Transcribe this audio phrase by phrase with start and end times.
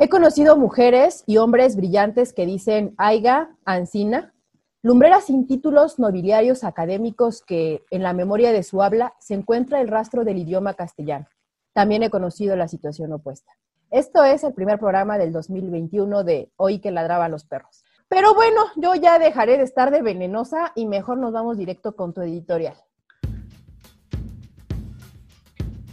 [0.00, 4.32] He conocido mujeres y hombres brillantes que dicen aiga, ancina,
[4.80, 9.88] lumbreras sin títulos nobiliarios académicos que en la memoria de su habla se encuentra el
[9.88, 11.26] rastro del idioma castellano.
[11.72, 13.50] También he conocido la situación opuesta.
[13.90, 17.82] Esto es el primer programa del 2021 de Hoy que ladraban los perros.
[18.06, 22.14] Pero bueno, yo ya dejaré de estar de venenosa y mejor nos vamos directo con
[22.14, 22.76] tu editorial.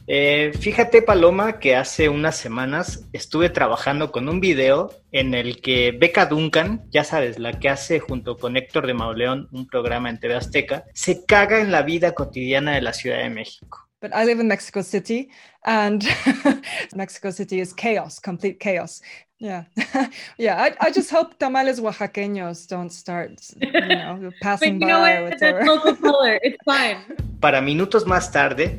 [0.08, 5.91] Eh, fíjate, Paloma, que hace unas semanas estuve trabajando con un video en el que
[5.91, 10.20] Beca Duncan, ya sabes, la que hace junto con Héctor de Mauleón un programa en
[10.20, 13.81] TV Azteca, se caga en la vida cotidiana de la Ciudad de México.
[14.00, 15.31] But I live in Mexico City,
[15.64, 16.04] and
[16.95, 19.02] Mexico City is chaos, complete chaos.
[19.40, 19.66] Yeah,
[20.38, 20.62] yeah.
[20.62, 25.22] I, I just hope tamales oaxaqueños don't start, you know, passing But you know by.
[25.23, 25.34] what?
[25.34, 26.40] or That's local color.
[26.44, 26.98] It's fine.
[27.40, 28.78] Para minutos más tarde,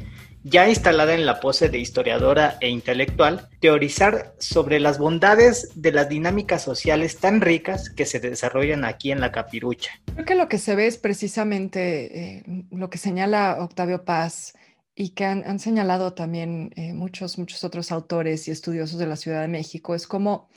[0.49, 6.09] ya instalada en la pose de historiadora e intelectual, teorizar sobre las bondades de las
[6.09, 9.91] dinámicas sociales tan ricas que se desarrollan aquí en la capirucha.
[10.15, 14.55] Creo que lo que se ve es precisamente eh, lo que señala Octavio Paz
[14.95, 19.43] y que han, señalado también eh, muchos, muchos otros autores y estudiosos de la Ciudad
[19.43, 20.49] de México, es como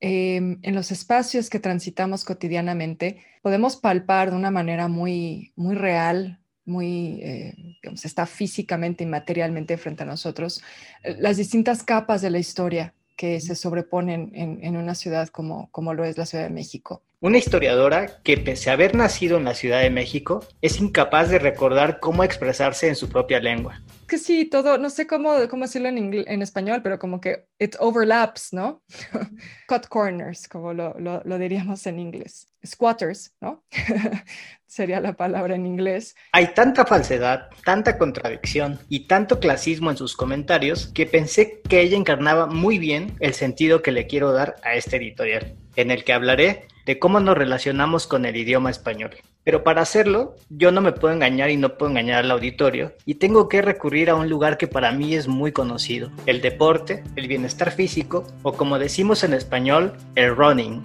[0.00, 6.40] em, en los espacios que transitamos cotidianamente podemos palpar de una manera muy, muy real,
[6.68, 10.62] muy, eh, digamos, está físicamente y materialmente frente a nosotros,
[11.02, 15.70] eh, las distintas capas de la historia que se sobreponen en, en una ciudad como,
[15.72, 17.02] como lo es la Ciudad de México.
[17.20, 21.40] Una historiadora que, pese a haber nacido en la Ciudad de México, es incapaz de
[21.40, 23.82] recordar cómo expresarse en su propia lengua.
[24.06, 28.52] que sí, todo, no sé cómo, cómo decirlo en, español, pero como que it overlaps,
[28.52, 28.84] ¿no?
[29.66, 32.48] Cut corners, como lo, lo, lo diríamos en inglés.
[32.64, 33.64] Squatters, ¿no?
[34.66, 36.14] Sería la palabra en inglés.
[36.30, 41.96] Hay tanta falsedad, tanta contradicción y tanto clasismo en sus comentarios que pensé que ella
[41.96, 46.12] encarnaba muy bien el sentido que le quiero dar a este editorial, en el que
[46.12, 49.10] hablaré de cómo nos relacionamos con el idioma español.
[49.44, 53.16] Pero para hacerlo, yo no me puedo engañar y no puedo engañar al auditorio, y
[53.16, 57.28] tengo que recurrir a un lugar que para mí es muy conocido, el deporte, el
[57.28, 60.82] bienestar físico, o como decimos en español, el running.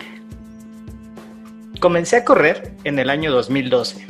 [1.79, 4.06] Comencé a correr en el año 2012,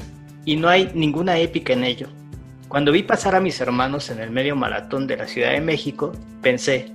[0.46, 2.08] y no hay ninguna épica en ello.
[2.70, 6.12] Cuando vi pasar a mis hermanos en el medio maratón de la Ciudad de México,
[6.42, 6.92] pensé,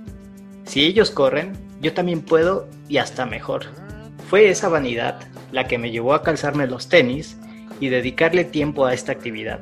[0.65, 3.88] si ellos corren, yo también puedo y hasta mejor.
[4.29, 7.35] Fue esa vanidad la que me llevó a calzarme los tenis
[7.79, 9.61] y dedicarle tiempo a esta actividad.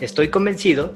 [0.00, 0.94] Estoy convencido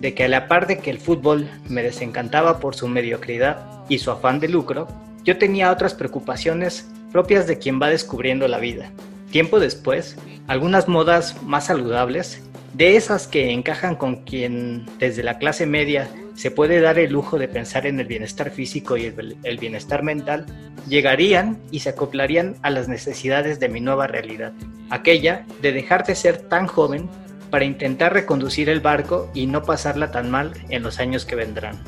[0.00, 3.98] de que a la par de que el fútbol me desencantaba por su mediocridad y
[3.98, 4.88] su afán de lucro,
[5.24, 8.90] yo tenía otras preocupaciones propias de quien va descubriendo la vida.
[9.30, 12.42] Tiempo después, algunas modas más saludables,
[12.72, 17.38] de esas que encajan con quien desde la clase media se puede dar el lujo
[17.38, 20.46] de pensar en el bienestar físico y el, bienestar mental,
[20.88, 24.52] llegarían y se acoplarían a las necesidades de mi nueva realidad,
[24.90, 27.08] aquella de dejar de ser tan joven
[27.50, 31.80] para intentar reconducir el barco y no pasarla tan mal en los años que vendrán.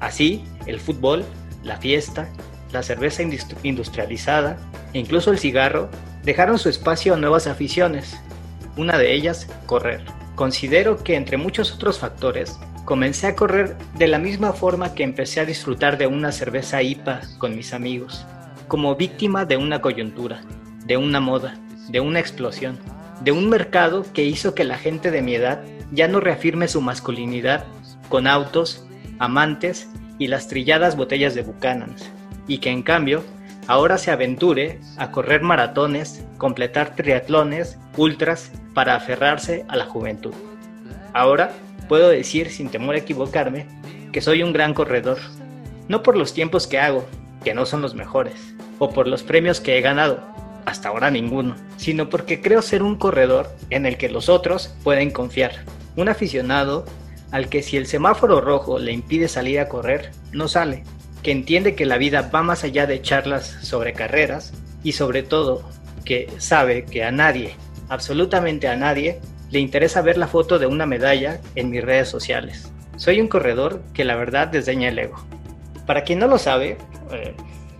[0.00, 1.24] Así, el fútbol,
[1.62, 2.28] la fiesta,
[2.72, 4.56] la cerveza industri- industrializada
[4.94, 5.90] e incluso el cigarro
[6.24, 8.16] dejaron su espacio a nuevas aficiones,
[8.76, 10.00] una de ellas, correr.
[10.34, 15.40] Considero que entre muchos otros factores, comencé a correr de la misma forma que empecé
[15.40, 18.24] a disfrutar de una cerveza IPA con mis amigos,
[18.68, 20.42] como víctima de una coyuntura,
[20.86, 21.58] de una moda,
[21.88, 22.78] de una explosión,
[23.22, 26.80] de un mercado que hizo que la gente de mi edad ya no reafirme su
[26.80, 27.64] masculinidad
[28.08, 28.86] con autos,
[29.18, 32.08] amantes y las trilladas botellas de Buchanan's,
[32.46, 33.24] y que en cambio
[33.66, 40.34] ahora se aventure a correr maratones, completar triatlones, ultras, para aferrarse a la juventud.
[41.14, 41.50] Ahora
[41.88, 43.66] puedo decir sin temor a equivocarme
[44.12, 45.18] que soy un gran corredor,
[45.88, 47.04] no por los tiempos que hago,
[47.44, 50.20] que no son los mejores, o por los premios que he ganado,
[50.64, 55.10] hasta ahora ninguno, sino porque creo ser un corredor en el que los otros pueden
[55.10, 55.64] confiar,
[55.96, 56.84] un aficionado
[57.30, 60.84] al que si el semáforo rojo le impide salir a correr, no sale,
[61.22, 65.68] que entiende que la vida va más allá de charlas sobre carreras y sobre todo
[66.04, 67.54] que sabe que a nadie,
[67.88, 72.72] absolutamente a nadie, le interesa ver la foto de una medalla en mis redes sociales.
[72.96, 75.16] Soy un corredor que la verdad desdeña el ego.
[75.86, 76.78] Para quien no lo sabe,
[77.12, 77.34] eh,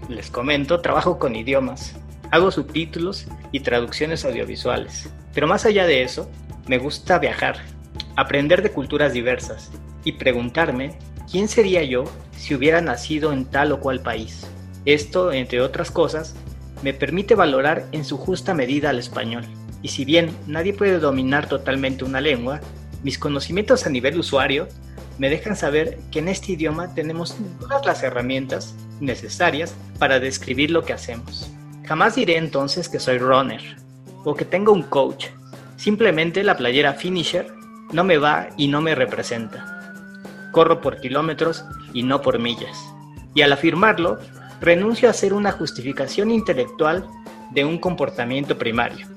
[0.09, 1.95] les comento, trabajo con idiomas,
[2.31, 5.11] hago subtítulos y traducciones audiovisuales.
[5.35, 6.31] Pero más allá de eso,
[6.67, 7.59] me gusta viajar,
[8.17, 9.71] aprender de culturas diversas
[10.05, 10.99] y preguntarme
[11.31, 12.05] quién sería yo
[12.37, 14.47] si hubiera nacido en tal o cual país.
[14.85, 16.37] Esto, entre otras cosas,
[16.83, 19.45] me permite valorar en su justa medida al español.
[19.87, 22.61] Y si bien nadie puede dominar totalmente una lengua,
[23.05, 24.67] mis conocimientos a nivel usuario
[25.17, 30.83] me dejan saber que en este idioma tenemos todas las herramientas necesarias para describir lo
[30.83, 31.49] que hacemos.
[31.85, 33.63] Jamás diré entonces que soy runner
[34.25, 35.27] o que tengo un coach.
[35.77, 37.47] Simplemente la playera finisher
[37.93, 40.11] no me va y no me representa.
[40.51, 42.77] Corro por kilómetros y no por millas.
[43.37, 44.19] Y al afirmarlo,
[44.61, 47.07] renuncio a hacer una justificación intelectual
[47.53, 49.16] de un comportamiento primario.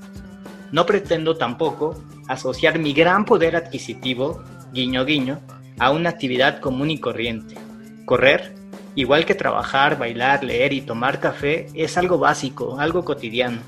[0.71, 5.39] No pretendo tampoco asociar mi gran poder adquisitivo, guiño guiño,
[5.79, 7.55] a una actividad común y corriente.
[8.05, 8.55] Correr,
[8.95, 13.61] igual que trabajar, bailar, leer y tomar café, es algo básico, algo cotidiano.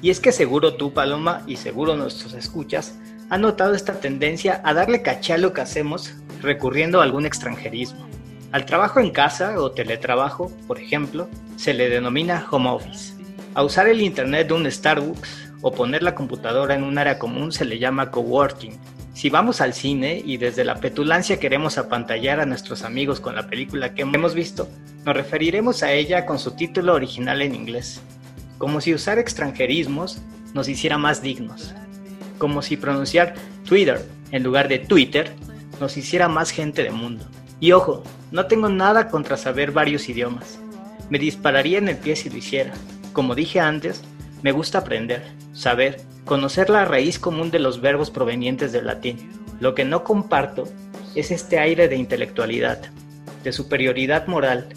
[0.00, 2.98] Y es que seguro tú, Paloma, y seguro nuestros escuchas,
[3.30, 8.08] han notado esta tendencia a darle caché a lo que hacemos recurriendo a algún extranjerismo.
[8.50, 13.14] Al trabajo en casa o teletrabajo, por ejemplo, se le denomina home office.
[13.54, 17.52] A usar el internet de un Starbucks o poner la computadora en un área común
[17.52, 18.78] se le llama coworking.
[19.14, 23.46] Si vamos al cine y desde la petulancia queremos apantallar a nuestros amigos con la
[23.46, 24.68] película que hemos visto,
[25.04, 28.02] nos referiremos a ella con su título original en inglés,
[28.58, 30.18] como si usar extranjerismos
[30.54, 31.74] nos hiciera más dignos,
[32.38, 33.34] como si pronunciar
[33.64, 35.32] Twitter en lugar de Twitter
[35.80, 37.24] nos hiciera más gente de mundo.
[37.60, 40.58] Y ojo, no tengo nada contra saber varios idiomas.
[41.10, 42.72] Me dispararía en el pie si lo hiciera.
[43.12, 44.02] Como dije antes,
[44.42, 45.22] me gusta aprender,
[45.52, 49.30] saber, conocer la raíz común de los verbos provenientes del latín.
[49.60, 50.64] Lo que no comparto
[51.14, 52.80] es este aire de intelectualidad,
[53.44, 54.68] de superioridad moral,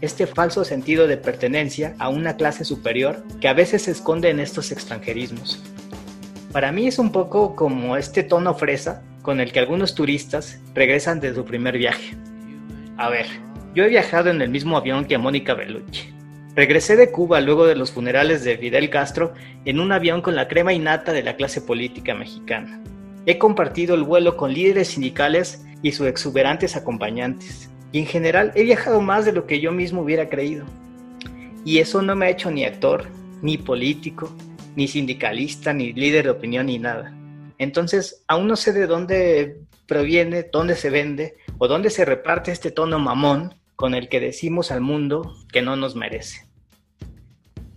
[0.00, 4.40] este falso sentido de pertenencia a una clase superior que a veces se esconde en
[4.40, 5.62] estos extranjerismos.
[6.52, 11.20] Para mí es un poco como este tono fresa con el que algunos turistas regresan
[11.20, 12.16] de su primer viaje.
[12.96, 13.26] A ver,
[13.74, 16.17] yo he viajado en el mismo avión que Mónica Bellucci
[16.58, 19.32] Regresé de Cuba luego de los funerales de Fidel Castro
[19.64, 22.82] en un avión con la crema innata de la clase política mexicana.
[23.26, 27.70] He compartido el vuelo con líderes sindicales y sus exuberantes acompañantes.
[27.92, 30.64] Y en general he viajado más de lo que yo mismo hubiera creído.
[31.64, 33.04] Y eso no me ha hecho ni actor,
[33.40, 34.28] ni político,
[34.74, 37.16] ni sindicalista, ni líder de opinión, ni nada.
[37.58, 42.72] Entonces, aún no sé de dónde proviene, dónde se vende o dónde se reparte este
[42.72, 46.47] tono mamón con el que decimos al mundo que no nos merece.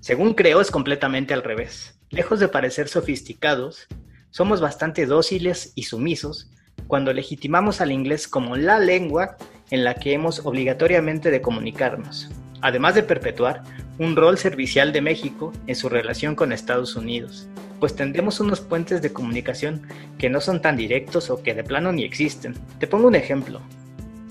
[0.02, 1.96] Según creo, es completamente al revés.
[2.10, 3.88] Lejos de parecer sofisticados,
[4.32, 6.50] somos bastante dóciles y sumisos
[6.88, 9.38] cuando legitimamos al inglés como la lengua
[9.70, 12.32] en la que hemos obligatoriamente de comunicarnos,
[12.62, 13.62] además de perpetuar
[14.00, 17.48] un rol servicial de México en su relación con Estados Unidos,
[17.80, 19.84] pues tendemos unos puentes de comunicación
[20.18, 22.56] que no son tan directos o que de plano ni existen.
[22.80, 23.62] Te pongo un ejemplo.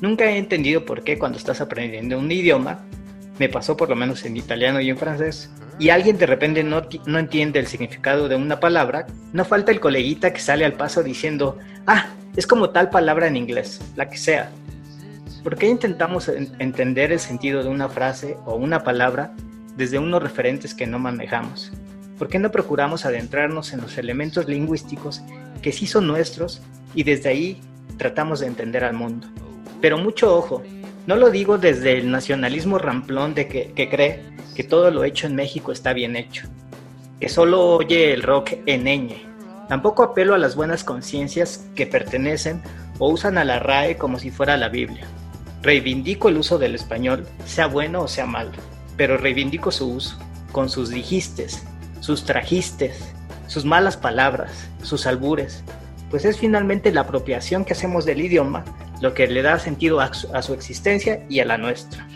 [0.00, 2.84] Nunca he entendido por qué cuando estás aprendiendo un idioma,
[3.40, 6.82] me pasó por lo menos en italiano y en francés, y alguien de repente no,
[7.06, 11.02] no entiende el significado de una palabra, no falta el coleguita que sale al paso
[11.02, 11.56] diciendo,
[11.86, 14.50] ah, es como tal palabra en inglés, la que sea.
[15.42, 19.32] ¿Por qué intentamos entender el sentido de una frase o una palabra
[19.74, 21.72] desde unos referentes que no manejamos?
[22.18, 25.22] ¿Por qué no procuramos adentrarnos en los elementos lingüísticos
[25.62, 26.60] que sí son nuestros
[26.94, 27.62] y desde ahí
[27.96, 29.28] tratamos de entender al mundo?
[29.80, 30.62] Pero mucho ojo,
[31.06, 34.22] no lo digo desde el nacionalismo ramplón de que, cree
[34.54, 36.48] que todo lo hecho en México está bien hecho,
[37.18, 39.14] que solo oye el rock en ñ.
[39.68, 42.60] Tampoco apelo a las buenas conciencias que pertenecen
[42.98, 45.06] o usan a la RAE como si fuera la Biblia.
[45.62, 48.52] Reivindico el uso del español, sea bueno o sea malo,
[48.96, 50.18] pero reivindico su uso,
[50.52, 51.62] con sus dijistes,
[52.00, 53.14] sus trajistes,
[53.46, 55.62] sus malas palabras, sus albures,
[56.10, 58.64] pues es finalmente la apropiación que hacemos del idioma
[59.00, 62.06] lo que le da sentido a su, existencia y a la nuestra.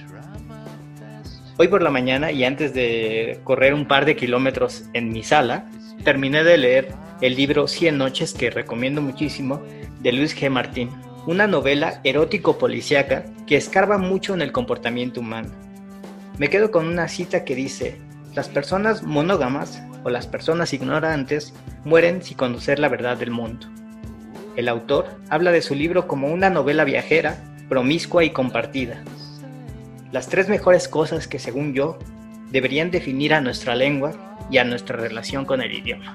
[1.56, 5.70] Hoy por la mañana y antes de correr un par de kilómetros en mi sala,
[6.02, 6.88] terminé de leer
[7.20, 9.62] el libro Cien noches que recomiendo muchísimo
[10.00, 10.50] de Luis G.
[10.50, 10.90] Martín,
[11.26, 15.50] una novela erótico policíaca que escarba mucho en el comportamiento humano.
[16.38, 18.00] Me quedo con una cita que dice,
[18.34, 23.68] las personas monógamas o las personas ignorantes mueren sin conocer la verdad del mundo.
[24.56, 29.02] El autor habla de su libro como una novela viajera, promiscua y compartida.
[30.12, 31.98] Las tres mejores cosas que, según yo,
[32.50, 36.14] deberían definir a nuestra lengua y a nuestra relación con el idioma.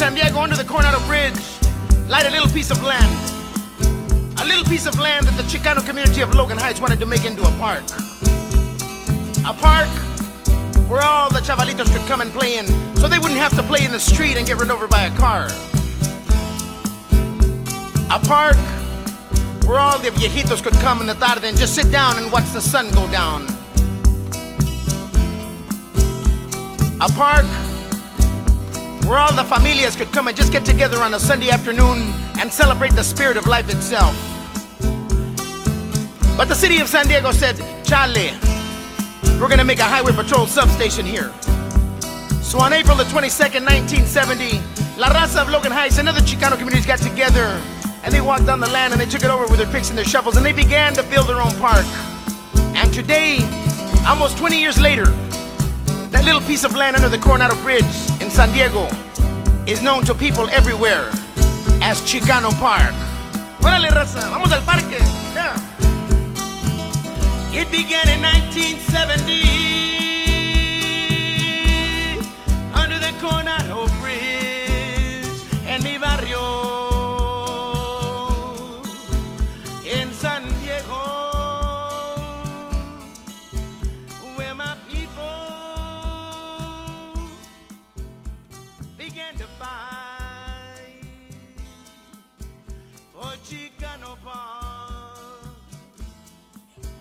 [0.00, 1.38] City San Diego, under the Coronado Bridge,
[2.08, 3.12] lied a little piece of land.
[4.40, 7.24] A little piece of land that the Chicano community of Logan Heights wanted to make
[7.24, 7.84] into a park.
[9.46, 9.88] A park
[10.88, 12.66] where all the chavalitos could come and play in,
[12.96, 15.16] so they wouldn't have to play in the street and get run over by a
[15.18, 15.48] car.
[18.10, 18.56] A park
[19.66, 22.48] where all the viejitos could come in the tarde and just sit down and watch
[22.52, 23.44] the sun go down.
[27.00, 27.46] A park
[29.10, 31.98] where all the familias could come and just get together on a Sunday afternoon
[32.38, 34.14] and celebrate the spirit of life itself.
[36.36, 38.38] But the city of San Diego said, Chale,
[39.40, 41.32] we're gonna make a highway patrol substation here.
[42.40, 44.60] So on April the 22nd, 1970,
[44.96, 47.60] La Raza of Logan Heights and other Chicano communities got together
[48.04, 49.98] and they walked on the land and they took it over with their picks and
[49.98, 51.84] their shovels and they began to build their own park.
[52.76, 53.38] And today,
[54.06, 55.06] almost 20 years later,
[56.14, 58.86] that little piece of land under the Coronado Bridge in San Diego
[59.66, 61.08] is known to people everywhere
[61.82, 62.94] as Chicano Park.
[63.60, 64.98] Órale, raza, vamos al parque.
[65.34, 65.56] Yeah.
[67.52, 69.99] It began in 1970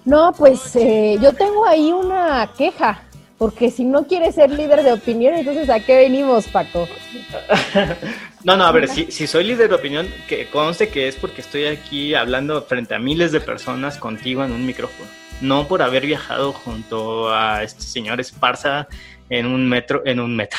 [0.09, 3.03] No, pues eh, yo tengo ahí una queja,
[3.37, 6.87] porque si no quieres ser líder de opinión, entonces ¿a qué venimos, Paco?
[8.43, 11.41] No, no, a ver, si, si soy líder de opinión, que conste que es porque
[11.41, 15.09] estoy aquí hablando frente a miles de personas contigo en un micrófono.
[15.41, 18.87] No por haber viajado junto a este señor Esparza
[19.29, 20.57] en un metro, en un metro,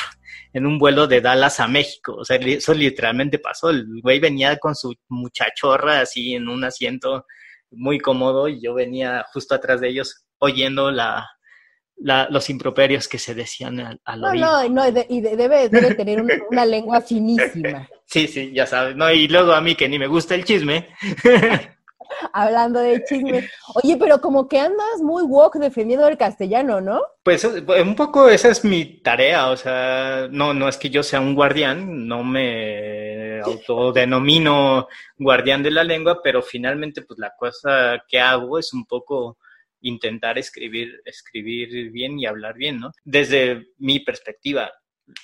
[0.53, 2.17] en un vuelo de Dallas a México.
[2.17, 3.71] O sea, eso literalmente pasó.
[3.71, 7.25] El güey venía con su muchachorra así en un asiento
[7.71, 11.27] muy cómodo y yo venía justo atrás de ellos oyendo la,
[11.97, 14.45] la- los improperios que se decían al, al No, oído.
[14.45, 17.87] no, no, de- y de- debe, debe tener una, una lengua finísima.
[18.11, 19.09] Sí, sí, ya sabes, ¿no?
[19.09, 20.89] Y luego a mí que ni me gusta el chisme.
[22.33, 23.47] Hablando de chisme.
[23.81, 27.01] Oye, pero como que andas muy woke defendiendo el castellano, ¿no?
[27.23, 31.03] Pues eh, un poco esa es mi tarea, o sea, no, no es que yo
[31.03, 33.10] sea un guardián, no me
[33.43, 39.37] autodenomino guardián de la lengua, pero finalmente pues la cosa que hago es un poco
[39.81, 42.91] intentar escribir, escribir bien y hablar bien, ¿no?
[43.03, 44.71] Desde mi perspectiva,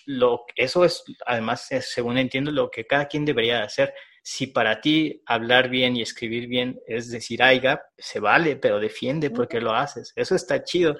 [0.05, 3.93] lo, eso es, además, es, según entiendo, lo que cada quien debería hacer.
[4.23, 9.29] Si para ti hablar bien y escribir bien es decir aiga, se vale, pero defiende
[9.29, 10.11] porque lo haces.
[10.15, 10.97] Eso está chido,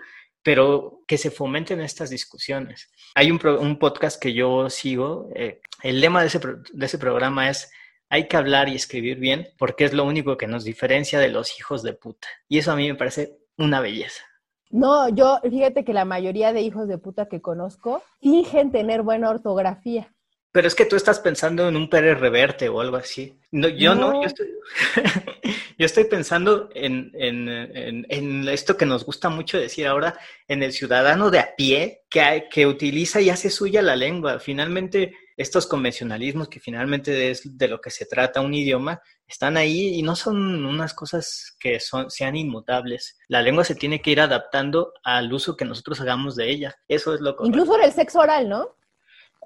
[0.48, 2.90] pero que se fomenten estas discusiones.
[3.16, 6.98] Hay un, pro, un podcast que yo sigo, eh, el lema de ese, de ese
[6.98, 7.70] programa es
[8.08, 11.60] hay que hablar y escribir bien porque es lo único que nos diferencia de los
[11.60, 12.30] hijos de puta.
[12.48, 14.24] Y eso a mí me parece una belleza.
[14.70, 19.30] No, yo, fíjate que la mayoría de hijos de puta que conozco fingen tener buena
[19.30, 20.16] ortografía.
[20.52, 23.40] Pero es que tú estás pensando en un Pérez Reverte o algo así.
[23.52, 24.48] No, yo no, no yo, estoy,
[25.78, 30.64] yo estoy pensando en, en, en, en, esto que nos gusta mucho decir ahora, en
[30.64, 34.40] el ciudadano de a pie que, que utiliza y hace suya la lengua.
[34.40, 39.96] Finalmente, estos convencionalismos que finalmente es de lo que se trata un idioma, están ahí
[39.96, 43.18] y no son unas cosas que son, sean inmutables.
[43.28, 46.76] La lengua se tiene que ir adaptando al uso que nosotros hagamos de ella.
[46.88, 47.46] Eso es lo que...
[47.46, 48.76] Incluso en el sexo oral, ¿no?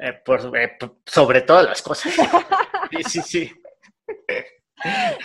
[0.04, 2.12] Eh, por, eh, sobre todas las cosas.
[2.92, 3.52] sí, sí, sí.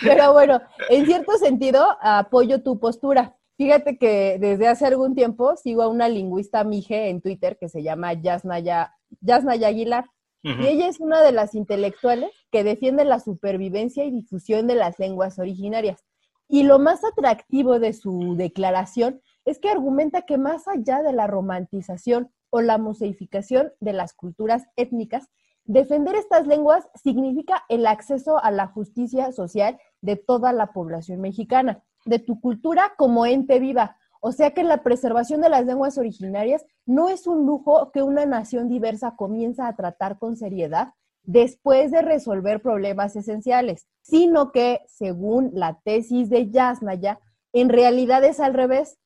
[0.03, 3.35] Pero bueno, en cierto sentido, apoyo tu postura.
[3.57, 7.81] Fíjate que desde hace algún tiempo sigo a una lingüista mije en Twitter que se
[7.81, 10.05] llama Yasnaya, Yasnaya Aguilar.
[10.43, 10.63] Uh -huh.
[10.63, 14.99] Y ella es una de las intelectuales que defiende la supervivencia y difusión de las
[14.99, 16.05] lenguas originarias.
[16.47, 21.25] Y lo más atractivo de su declaración es que argumenta que más allá de la
[21.25, 25.29] romantización o la museificación de las culturas étnicas,
[25.65, 31.83] defender estas lenguas significa el acceso a la justicia social de toda la población mexicana,
[32.05, 33.97] de tu cultura como ente viva.
[34.21, 38.25] O sea que la preservación de las lenguas originarias no es un lujo que una
[38.25, 45.51] nación diversa comienza a tratar con seriedad después de resolver problemas esenciales, sino que, según
[45.53, 47.19] la tesis de Yasnaya,
[47.53, 48.97] en realidad es al revés,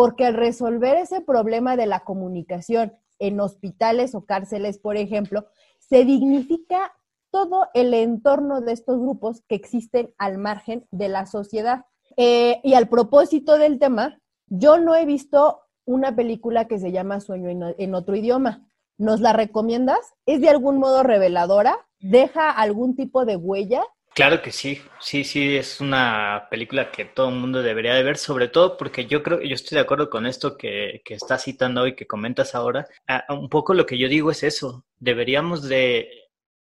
[0.00, 5.44] porque al resolver ese problema de la comunicación en hospitales o cárceles, por ejemplo,
[5.78, 6.94] se dignifica
[7.30, 11.84] todo el entorno de estos grupos que existen al margen de la sociedad.
[12.16, 17.20] Eh, y al propósito del tema, yo no he visto una película que se llama
[17.20, 18.66] Sueño en, en otro idioma.
[18.96, 20.14] ¿Nos la recomiendas?
[20.24, 21.76] ¿Es de algún modo reveladora?
[21.98, 23.82] ¿Deja algún tipo de huella?
[24.12, 28.16] Claro que sí, sí, sí, es una película que todo el mundo debería de ver,
[28.18, 31.82] sobre todo porque yo creo, yo estoy de acuerdo con esto que, que estás citando
[31.82, 32.86] hoy, que comentas ahora.
[33.06, 36.10] Ah, un poco lo que yo digo es eso, deberíamos de,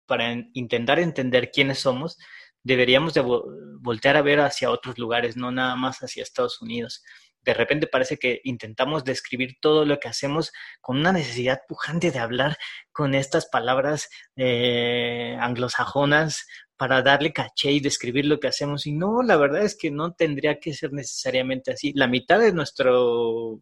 [0.07, 2.17] para intentar entender quiénes somos,
[2.63, 3.21] deberíamos de
[3.79, 7.03] voltear a ver hacia otros lugares, no nada más hacia Estados Unidos.
[7.43, 12.17] De repente parece que intentamos describir todo lo que hacemos con una necesidad pujante de
[12.17, 12.57] hablar
[12.91, 18.85] con estas palabras eh, anglosajonas para darle caché y describir lo que hacemos.
[18.85, 21.93] Y no, la verdad es que no tendría que ser necesariamente así.
[21.95, 22.91] La mitad de nuestra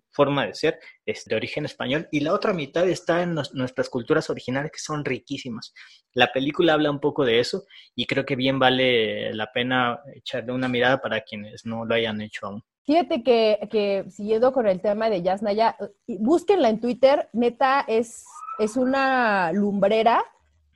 [0.10, 4.30] forma de ser es de origen español y la otra mitad está en nuestras culturas
[4.30, 5.74] originales que son riquísimas.
[6.14, 7.64] La película habla un poco de eso
[7.96, 12.22] y creo que bien vale la pena echarle una mirada para quienes no lo hayan
[12.22, 12.64] hecho aún.
[12.86, 15.78] Fíjate que, que siguiendo con el tema de Yasnaya,
[16.08, 18.26] búsquenla en Twitter, neta, es,
[18.60, 20.24] es una lumbrera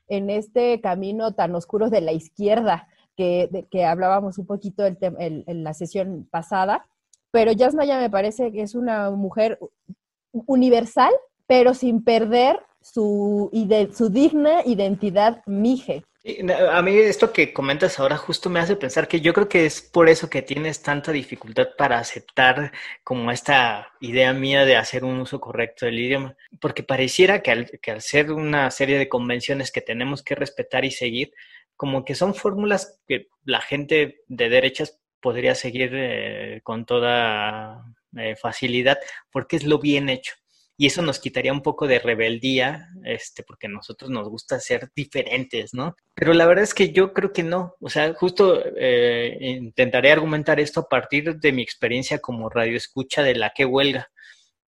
[0.07, 5.73] en este camino tan oscuro de la izquierda que, que hablábamos un poquito en la
[5.73, 6.85] sesión pasada.
[7.31, 9.59] Pero Yasmaya me parece que es una mujer
[10.31, 11.13] universal,
[11.45, 13.49] pero sin perder su,
[13.93, 16.03] su digna identidad mije.
[16.73, 19.81] A mí esto que comentas ahora justo me hace pensar que yo creo que es
[19.81, 25.21] por eso que tienes tanta dificultad para aceptar como esta idea mía de hacer un
[25.21, 29.71] uso correcto del idioma, porque pareciera que al, que al ser una serie de convenciones
[29.71, 31.31] que tenemos que respetar y seguir,
[31.77, 37.85] como que son fórmulas que la gente de derechas podría seguir eh, con toda
[38.17, 38.97] eh, facilidad,
[39.31, 40.33] porque es lo bien hecho
[40.79, 44.91] y eso nos quitaría un poco de rebeldía, este, porque a nosotros nos gusta ser
[44.95, 45.95] diferentes, ¿no?
[46.13, 50.59] Pero la verdad es que yo creo que no, o sea, justo eh, intentaré argumentar
[50.59, 54.11] esto a partir de mi experiencia como radio escucha de la que huelga,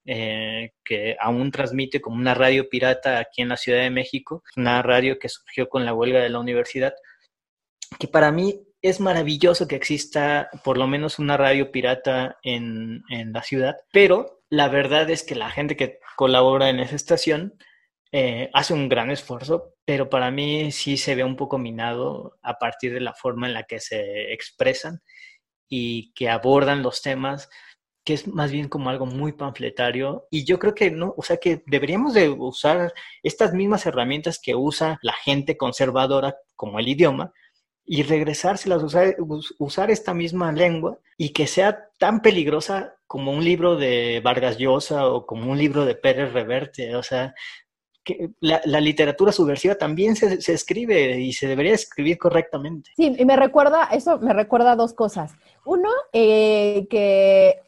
[0.06, 4.82] eh, que aún transmite como una radio pirata aquí en la Ciudad de México, una
[4.82, 6.96] radio que surgió con la huelga de la universidad,
[8.00, 13.32] que para mí es maravilloso que exista por lo menos una radio pirata en, en
[13.32, 17.56] la ciudad, pero la verdad es que la gente que colabora en esa estación
[18.12, 22.58] eh, hace un gran esfuerzo, pero para mí sí se ve un poco minado a
[22.58, 25.02] partir de la forma en la que se expresan
[25.70, 27.50] y que abordan los temas,
[28.04, 30.28] que es más bien como algo muy panfletario.
[30.32, 34.56] Y yo creo que no, o sea que deberíamos de usar estas mismas herramientas que
[34.56, 37.34] usa la gente conservadora como el idioma,
[37.92, 39.16] y regresárselas, usar,
[39.58, 45.08] usar esta misma lengua y que sea tan peligrosa como un libro de Vargas Llosa
[45.08, 46.96] o como un libro de Pérez Reverte.
[46.96, 47.34] O sea,
[48.04, 52.92] que la, literatura subversiva también se, se, escribe y se debería escribir correctamente.
[52.96, 55.34] Sí, y me recuerda, eso me recuerda dos cosas.
[55.66, 57.60] Uno, eh, que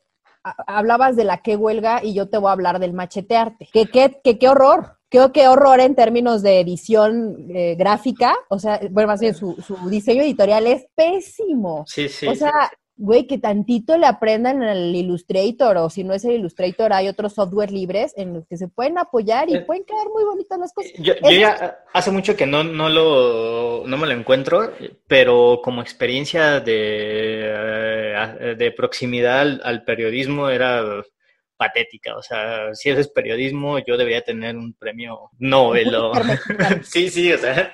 [0.43, 3.67] hablabas de la que huelga y yo te voy a hablar del machetearte.
[3.73, 9.08] Que qué horror, Creo que horror en términos de edición eh, gráfica, o sea, bueno,
[9.08, 9.58] más bien su,
[9.89, 11.84] diseño editorial es pésimo.
[11.86, 12.30] Sí, sí.
[12.30, 16.93] O sea, güey, que tantito le aprendan el Illustrator, o si no es el Illustrator,
[16.93, 20.23] hay otros software libres en los que se pueden apoyar y eh, pueden quedar muy
[20.23, 20.91] bonitas las cosas.
[20.99, 24.71] Yo, ya hace mucho que no, no, lo, no me lo encuentro,
[25.07, 27.51] pero como experiencia de,
[28.39, 31.03] eh, de proximidad al periodismo era
[31.57, 32.17] patética.
[32.17, 35.91] O sea, si es periodismo, yo debería tener un premio Nobel.
[36.83, 37.73] sí, sí, o sea.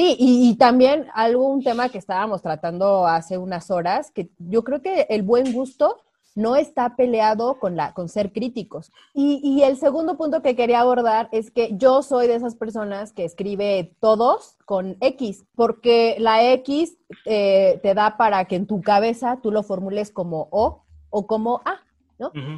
[0.00, 4.80] Sí, y, también algo, un tema que estábamos tratando hace unas horas, que yo creo
[4.80, 5.98] que el buen gusto
[6.34, 8.92] no está peleado con, la, con ser críticos.
[9.12, 13.26] Y, el segundo punto que quería abordar es que yo soy de esas personas que
[13.26, 19.38] escribe todos con X, porque la X eh, te da para que en tu cabeza
[19.42, 21.74] tú lo formules como O o como A.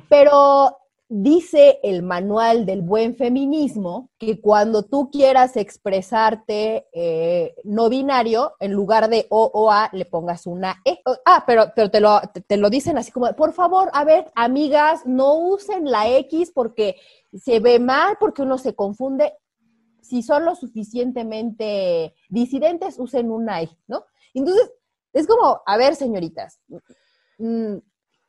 [0.09, 0.76] Pero
[1.14, 8.72] dice el manual del buen feminismo que cuando tú quieras expresarte eh, no binario, en
[8.72, 11.01] lugar de O o A, le pongas una E.
[11.27, 15.05] Ah, pero, pero te, lo, te, lo dicen así como, por favor, a ver, amigas,
[15.05, 16.96] no usen la X porque
[17.35, 19.35] se ve mal, porque uno se confunde.
[20.01, 24.07] Si son lo suficientemente disidentes, usen una E, ¿no?
[24.33, 24.72] Entonces,
[25.12, 26.59] es como, a ver, señoritas,
[27.37, 27.77] mm,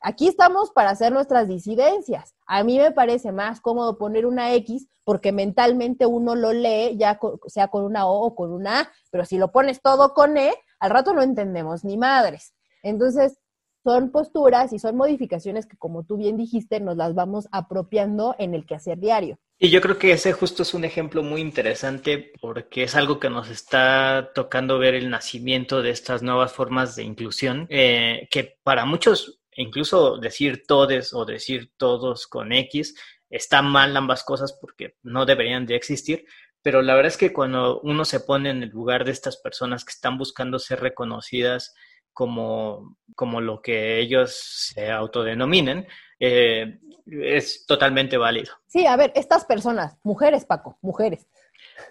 [0.06, 2.34] Aquí estamos para hacer nuestras disidencias.
[2.46, 7.18] A mí me parece más cómodo poner una X porque mentalmente uno lo lee ya
[7.46, 10.52] sea con una O o con una A, pero si lo pones todo con E,
[10.78, 12.52] al rato no entendemos ni madres.
[12.82, 13.38] Entonces,
[13.82, 18.54] son posturas y son modificaciones que, como tú bien dijiste, nos las vamos apropiando en
[18.54, 19.38] el quehacer diario.
[19.58, 23.30] Y yo creo que ese justo es un ejemplo muy interesante porque es algo que
[23.30, 28.84] nos está tocando ver el nacimiento de estas nuevas formas de inclusión, eh, que para
[28.84, 32.94] muchos incluso decir todes o decir todos con X
[33.30, 36.24] están mal ambas cosas porque no deberían de existir,
[36.62, 39.84] pero la verdad es que cuando uno se pone en el lugar de estas personas
[39.84, 41.74] que están buscando ser reconocidas
[42.12, 45.86] como, como lo que ellos se autodenominen,
[46.18, 48.54] eh, es totalmente válido.
[48.66, 51.26] Sí, a ver, estas personas, mujeres, Paco, mujeres.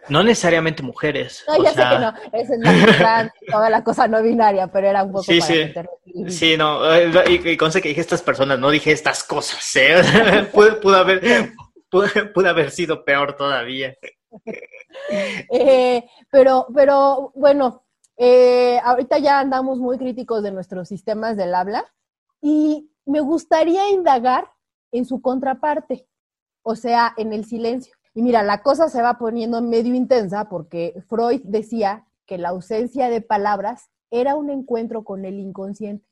[0.09, 1.43] No necesariamente mujeres.
[1.47, 5.11] No, ya sé que no, es la, toda la cosa no binaria, pero era un
[5.11, 5.73] poco sí, sí.
[6.27, 10.49] Sí, no, eh, y, y conste que dije estas personas, no dije estas cosas, ¿eh?
[10.53, 11.53] pudo, haber,
[11.89, 13.95] pudo, haber sido peor todavía.
[15.49, 17.83] Eh, pero, pero bueno,
[18.15, 21.83] eh, ahorita ya andamos muy críticos de nuestros sistemas del habla
[22.41, 24.51] y me gustaría indagar
[24.91, 26.07] en su contraparte,
[26.61, 27.95] o sea, en el silencio.
[28.13, 33.09] Y mira, la cosa se va poniendo medio intensa porque Freud decía que la ausencia
[33.09, 36.05] de palabras era un encuentro con el inconsciente.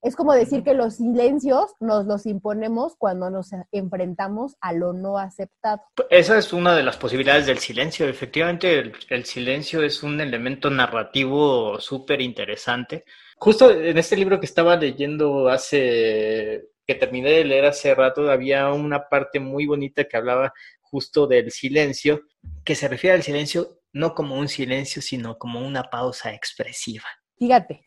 [0.00, 5.18] Es como decir que los silencios nos los imponemos cuando nos enfrentamos a lo no
[5.18, 5.82] aceptado.
[6.08, 8.08] Esa es una de las posibilidades del silencio.
[8.08, 13.04] Efectivamente, el, silencio es un elemento narrativo súper interesante.
[13.38, 18.72] Justo en este libro que estaba leyendo hace, que terminé de leer hace rato, había
[18.72, 20.52] una parte muy bonita que hablaba
[20.90, 22.22] justo del silencio,
[22.64, 27.04] que se refiere al silencio no como un silencio, sino como una pausa expresiva.
[27.38, 27.84] Fíjate,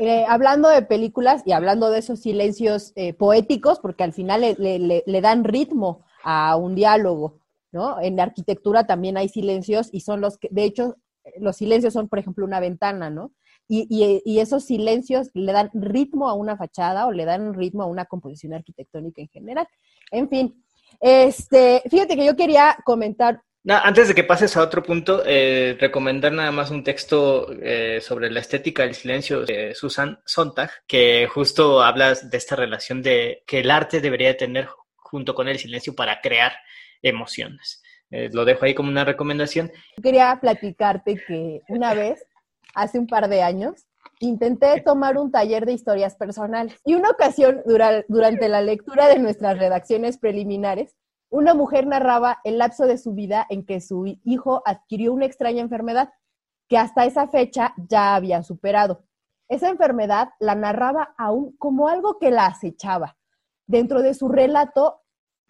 [0.00, 5.20] eh, hablando de películas y hablando de esos silencios eh, poéticos, porque al final le,
[5.20, 7.40] dan ritmo a un diálogo,
[7.72, 8.00] ¿no?
[8.00, 10.96] En la arquitectura también hay silencios y son los que, de hecho,
[11.38, 13.32] los silencios son, por ejemplo, una ventana, ¿no?
[13.66, 13.86] Y,
[14.26, 18.04] y, esos silencios le dan ritmo a una fachada o le dan ritmo a una
[18.04, 19.66] composición arquitectónica en general.
[20.10, 20.63] En fin,
[21.00, 26.32] este, fíjate que yo quería comentar antes de que pases a otro punto, eh, recomendar
[26.32, 31.82] nada más un texto eh, sobre la estética del silencio de Susan Sontag, que justo
[31.82, 36.20] habla de esta relación de que el arte debería tener junto con el silencio para
[36.20, 36.52] crear
[37.00, 37.82] emociones.
[38.10, 39.72] Eh, lo dejo ahí como una recomendación.
[40.02, 42.22] Quería platicarte que una vez,
[42.74, 43.86] hace un par de años,
[44.26, 47.62] intenté tomar un taller de historias personales y una ocasión
[48.08, 50.96] durante la lectura de nuestras redacciones preliminares,
[51.30, 55.62] una mujer narraba el lapso de su vida en que su hijo adquirió una extraña
[55.62, 56.10] enfermedad
[56.68, 59.04] que hasta esa fecha ya había superado.
[59.48, 63.16] Esa enfermedad la narraba aún como algo que la acechaba.
[63.66, 65.00] Dentro de su relato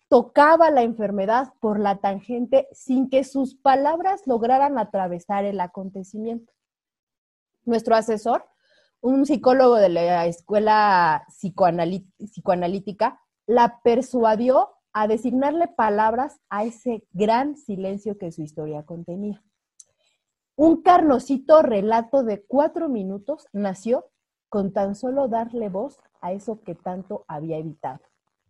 [0.09, 6.53] tocaba la enfermedad por la tangente sin que sus palabras lograran atravesar el acontecimiento.
[7.65, 8.45] Nuestro asesor,
[9.05, 18.17] un psicólogo de la escuela psicoanalítica, la persuadió a designarle palabras a ese gran silencio
[18.17, 19.45] que su historia contenía.
[20.57, 24.07] Un carnosito relato de cuatro minutos nació
[24.49, 28.01] con tan solo darle voz a eso que tanto había evitado,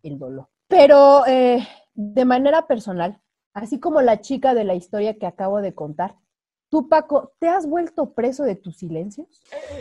[0.03, 0.47] el dolor.
[0.69, 3.21] Pero eh, de manera personal,
[3.53, 6.15] así como la chica de la historia que acabo de contar,
[6.75, 9.27] tú, Paco, ¿te has vuelto preso de tus silencios?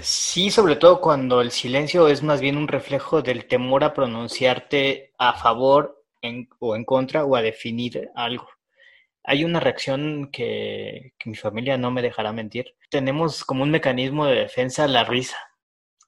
[0.00, 5.12] Sí, sobre todo cuando el silencio es más bien un reflejo del temor a pronunciarte
[5.18, 6.04] a favor
[6.60, 8.46] o en contra o a definir algo.
[9.24, 12.76] Hay una reacción que, mi familia no me dejará mentir.
[12.90, 15.38] Tenemos como un mecanismo de defensa la risa.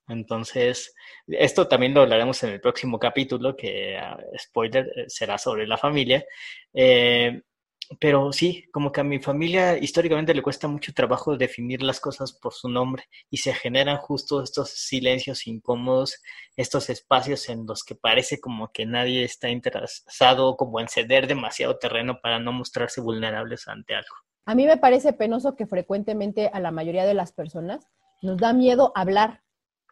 [0.07, 0.95] Entonces,
[1.27, 5.79] esto también lo hablaremos en el próximo capítulo, que, ah, spoiler, eh, será sobre la
[5.79, 6.25] familia.
[6.73, 7.43] Eh,
[8.01, 12.33] pero sí, como que a mi familia históricamente le cuesta mucho trabajo definir las cosas
[12.33, 16.23] por su nombre y se generan justo estos silencios incómodos,
[16.57, 21.79] estos espacios en los que parece como que nadie está interesado como en ceder demasiado
[21.79, 24.15] terreno para no mostrarse vulnerables ante algo.
[24.47, 27.89] A mí me parece penoso que frecuentemente a la mayoría de las personas
[28.23, 29.43] nos da miedo hablar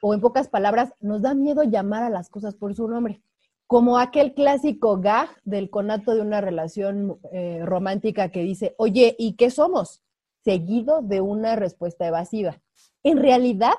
[0.00, 3.22] o en pocas palabras nos da miedo llamar a las cosas por su nombre
[3.66, 9.34] como aquel clásico gag del conato de una relación eh, romántica que dice, oye, ¿y
[9.34, 10.02] qué somos?
[10.44, 12.60] Seguido de una respuesta evasiva.
[13.02, 13.74] En realidad,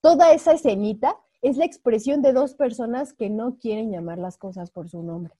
[0.00, 4.70] toda esa escenita es la expresión de dos personas que no quieren llamar las cosas
[4.70, 5.34] por su nombre.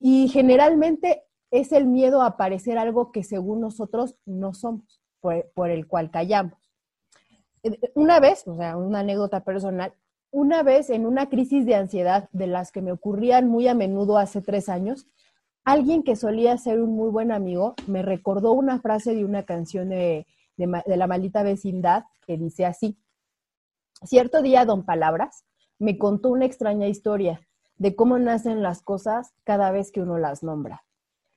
[0.00, 5.70] Y generalmente es el miedo a parecer algo que según nosotros no somos, por, por
[5.70, 6.58] el cual callamos.
[7.62, 9.92] Eh, una vez, o sea, una anécdota personal,
[10.30, 14.18] una vez en una crisis de ansiedad de las que me ocurrían muy a menudo
[14.18, 15.06] hace tres años,
[15.64, 19.90] alguien que solía ser un muy buen amigo me recordó una frase de una canción
[19.90, 22.98] de, la maldita vecindad que dice así.
[24.02, 25.44] Cierto día, don Palabras
[25.78, 27.40] me contó una extraña historia
[27.76, 30.84] de cómo nacen las cosas cada vez que uno las nombra.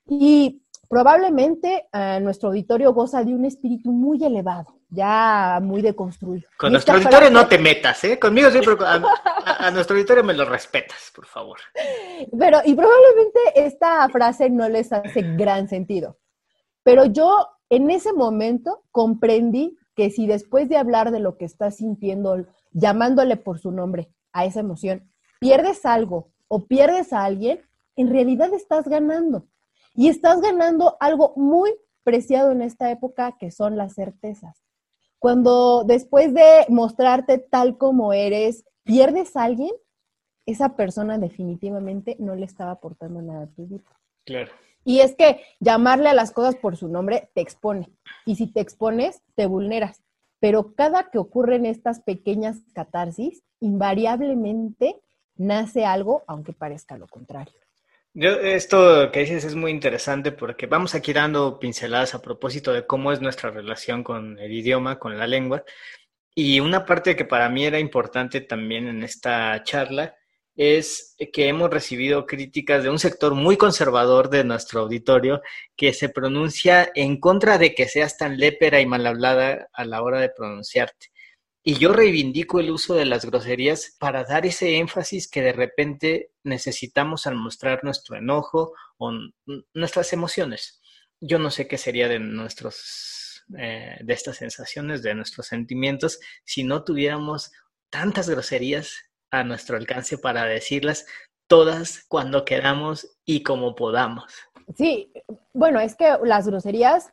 [0.08, 6.50] Y probablemente eh, nuestro auditorio goza de un espíritu muy elevado, ya muy deconstruido.
[6.58, 8.20] Con nuestro auditorio no te metas, ¿eh?
[8.20, 9.02] Conmigo siempre, a,
[9.68, 11.60] a, nuestro auditorio me lo respetas, por favor.
[12.38, 16.20] Pero, y probablemente esta frase no les hace gran sentido.
[16.84, 21.78] Pero yo en ese momento comprendí que si después de hablar de lo que estás
[21.78, 27.62] sintiendo, llamándole por su nombre a esa emoción, pierdes algo o pierdes a alguien,
[27.96, 29.48] en realidad estás ganando.
[29.94, 31.74] Y estás ganando algo muy
[32.04, 34.62] preciado en esta época que son las certezas.
[35.22, 39.70] Cuando después de mostrarte tal como eres, pierdes a alguien,
[40.48, 43.84] esa persona definitivamente no le estaba aportando nada a tu vida.
[44.26, 44.52] Claro.
[44.84, 47.88] Y es que llamarle a las cosas por su nombre te expone.
[48.26, 50.02] Y si te expones, te vulneras.
[50.40, 55.04] Pero cada que ocurren estas pequeñas catarsis, invariablemente
[55.36, 57.60] nace algo, aunque parezca lo contrario.
[58.14, 62.86] Yo, esto que dices es muy interesante porque vamos aquí dando pinceladas a propósito de
[62.86, 65.64] cómo es nuestra relación con el idioma, con la lengua.
[66.36, 70.16] Y una parte que para mí era importante también en esta charla
[70.56, 75.42] es que hemos recibido críticas de un sector muy conservador de nuestro auditorio
[75.78, 80.02] que se pronuncia en contra de que seas tan lépera y mal hablada a la
[80.04, 81.11] hora de pronunciarte.
[81.64, 86.32] Y yo reivindico el uso de las groserías para dar ese énfasis que de repente
[86.44, 89.12] necesitamos al mostrar nuestro enojo o
[89.74, 90.82] nuestras emociones.
[91.20, 93.22] Yo no sé qué sería de nuestros
[93.58, 97.52] eh, de estas sensaciones, de nuestros sentimientos, si no tuviéramos
[97.90, 98.94] tantas groserías
[99.30, 101.06] a nuestro alcance para decirlas
[101.48, 104.34] todas cuando queramos y como podamos.
[104.78, 105.12] Sí,
[105.54, 107.12] bueno, es que las groserías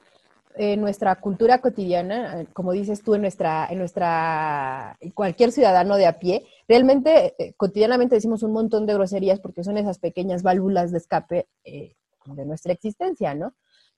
[0.57, 6.19] en nuestra cultura cotidiana, como dices tú, en nuestra, en nuestra, cualquier ciudadano de a
[6.19, 10.99] pie, realmente eh, cotidianamente decimos un montón de groserías porque son esas pequeñas válvulas de
[10.99, 11.95] escape eh,
[12.27, 13.55] de nuestra existencia, ¿no?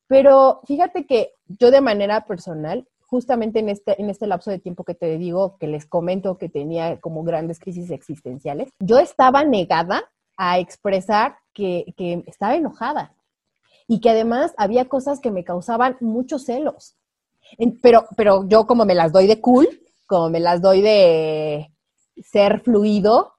[0.07, 4.85] Pero fíjate que yo de manera personal, justamente en este, en este lapso de tiempo
[4.85, 10.03] que te digo, que les comento que tenía como grandes crisis existenciales, yo estaba negada
[10.37, 13.15] a expresar que, que estaba enojada,
[13.91, 16.97] y que además había cosas que me causaban muchos celos.
[17.83, 19.67] pero, pero yo como me las doy de cool,
[20.07, 21.75] como me las doy de
[22.23, 23.33] ser fluido,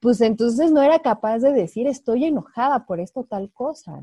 [0.00, 4.02] pues entonces no era capaz de decir estoy enojada por esto tal cosa.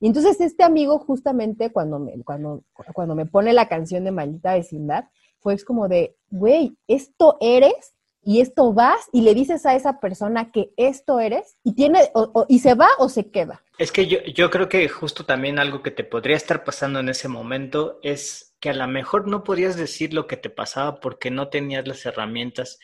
[0.00, 4.54] Y entonces este amigo justamente cuando me, cuando, cuando me pone la canción de Maldita
[4.54, 10.00] Vecindad, fue como de, güey, esto eres y esto vas y le dices a esa
[10.00, 12.10] persona que esto eres y tiene
[12.48, 13.62] y se va o se queda.
[13.78, 17.08] Es que yo, yo creo que justo también algo que te podría estar pasando en
[17.08, 21.30] ese momento es que a lo mejor no podías decir lo que te pasaba porque
[21.30, 22.78] no tenías las herramientas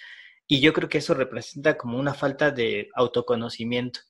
[0.46, 4.00] y yo creo que eso representa como una falta de autoconocimiento.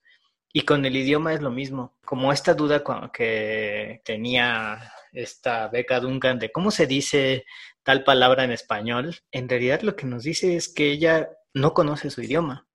[0.53, 6.39] Y con el idioma es lo mismo, como esta duda que tenía esta beca Duncan
[6.39, 7.45] de cómo se dice
[7.85, 12.11] tal palabra en español, en realidad lo que nos dice es que ella no conoce
[12.11, 12.67] su idioma.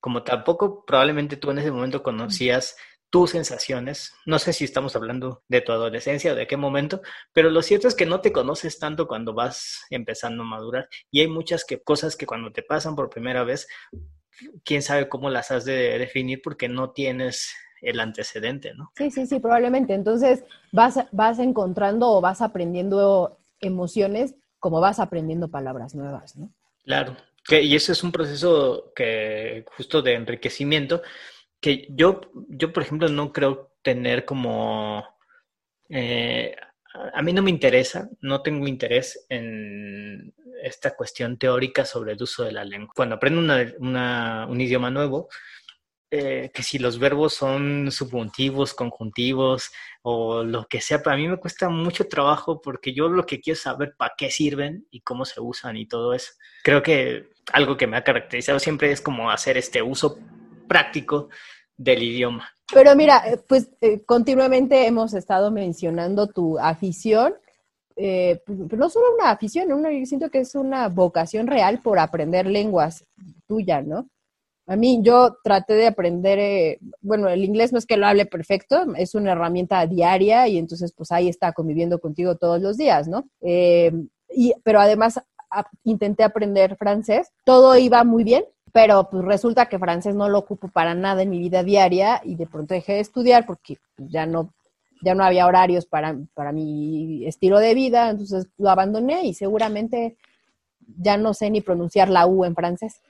[0.00, 2.76] Como tampoco probablemente tú en ese momento conocías
[3.10, 7.00] tus sensaciones, no sé si estamos hablando de tu adolescencia o de qué momento,
[7.32, 11.20] pero lo cierto es que no te conoces tanto cuando vas empezando a madurar y
[11.20, 13.68] hay muchas cosas que cuando te pasan por primera vez,
[14.64, 18.90] quién sabe cómo las has de definir porque no tienes el antecedente, ¿no?
[18.96, 19.94] Sí, sí, sí, probablemente.
[19.94, 26.50] Entonces vas encontrando o vas aprendiendo emociones como vas aprendiendo palabras nuevas, ¿no?
[26.84, 27.18] Claro,
[27.50, 31.02] y eso es un proceso que justo de enriquecimiento
[31.60, 35.04] que yo, yo por ejemplo, no creo tener como...
[35.90, 36.56] Eh,
[37.12, 42.42] a mí no me interesa, no tengo interés en esta cuestión teórica sobre el uso
[42.44, 42.94] de la lengua.
[42.96, 45.28] Cuando aprendo un idioma nuevo,
[46.16, 49.72] eh, que si los verbos son subjuntivos, conjuntivos
[50.02, 53.54] o lo que sea, para mí me cuesta mucho trabajo porque yo lo que quiero
[53.54, 56.34] es saber para qué sirven y cómo se usan y todo eso.
[56.62, 60.16] Creo que algo que me ha caracterizado siempre es como hacer este uso
[60.68, 61.30] práctico
[61.76, 62.48] del idioma.
[62.72, 67.34] Pero mira, eh, pues eh, continuamente hemos estado mencionando tu afición,
[67.96, 73.04] pues, no solo una afición, yo siento que es una vocación real por aprender lenguas
[73.48, 74.08] tuya, ¿no?
[74.66, 78.24] A mí, yo traté de aprender, eh, bueno, el inglés no es que lo hable
[78.24, 83.06] perfecto, es una herramienta diaria y entonces pues ahí está conviviendo contigo todos los días,
[83.06, 83.28] ¿no?
[83.42, 83.92] Eh,
[84.30, 85.20] y, pero además
[85.84, 90.68] intenté aprender francés, todo iba muy bien, pero pues resulta que francés no lo ocupo
[90.68, 94.52] para nada en mi vida diaria y de pronto dejé de estudiar porque ya no,
[95.02, 100.16] ya no había horarios para, para mi estilo de vida, entonces lo abandoné y seguramente
[100.98, 103.00] ya no sé ni pronunciar la U en francés.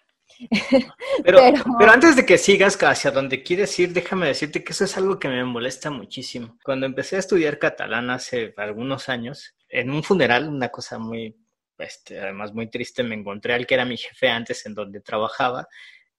[1.24, 1.38] Pero,
[1.78, 5.18] pero, antes de que sigas hacia donde quieres ir, déjame decirte que eso es algo
[5.18, 6.58] que me molesta muchísimo.
[6.64, 11.36] Cuando empecé a estudiar catalán hace algunos años, en un funeral, una cosa muy,
[11.78, 15.68] este, además muy triste, me encontré al que era mi jefe antes en donde trabajaba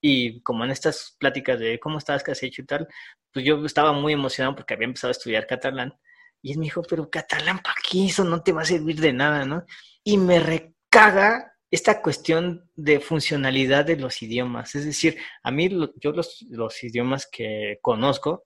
[0.01, 2.87] y como en estas pláticas de cómo estás, qué has hecho y tal,
[3.31, 5.93] pues yo estaba muy emocionado porque había empezado a estudiar catalán
[6.41, 8.05] y él me dijo, pero catalán, ¿para qué?
[8.05, 9.65] Eso no te va a servir de nada, ¿no?
[10.03, 14.75] Y me recaga esta cuestión de funcionalidad de los idiomas.
[14.75, 18.45] Es decir, a mí yo los, idiomas que conozco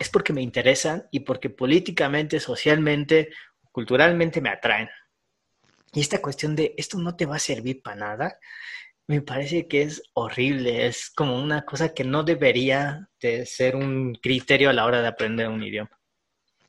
[0.00, 3.28] es porque me interesan y porque políticamente, socialmente,
[3.70, 4.88] culturalmente me atraen.
[5.92, 8.38] Y esta cuestión de esto no te va a servir para nada,
[9.06, 14.14] me parece que es horrible, es como una cosa que no debería de ser un
[14.14, 15.90] criterio a la hora de aprender un idioma.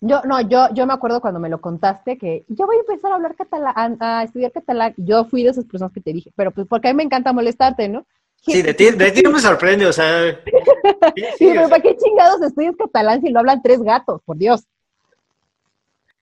[0.07, 3.11] Yo, no, yo, yo me acuerdo cuando me lo contaste que yo voy a empezar
[3.11, 4.93] a hablar catalán, a, estudiar catalán.
[4.97, 7.33] Yo fui de esas personas que te dije, pero pues porque a mí me encanta
[7.33, 8.05] molestarte, ¿no?
[8.35, 10.39] Sí, de ti, de ti no me sorprende, o sea.
[11.39, 14.21] Sí, pero ¿para qué chingados estudias catalán si lo hablan tres gatos?
[14.23, 14.63] Por Dios.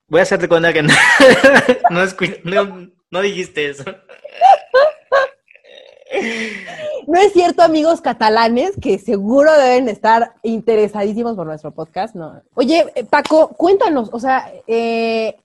[0.08, 0.94] Voy a hacerte cuenta que no,
[1.90, 3.84] no, no dijiste eso.
[7.08, 12.16] No es cierto, amigos catalanes, que seguro deben estar interesadísimos por nuestro podcast.
[12.16, 12.42] No.
[12.54, 15.36] Oye, eh, Paco, cuéntanos, o sea, eh,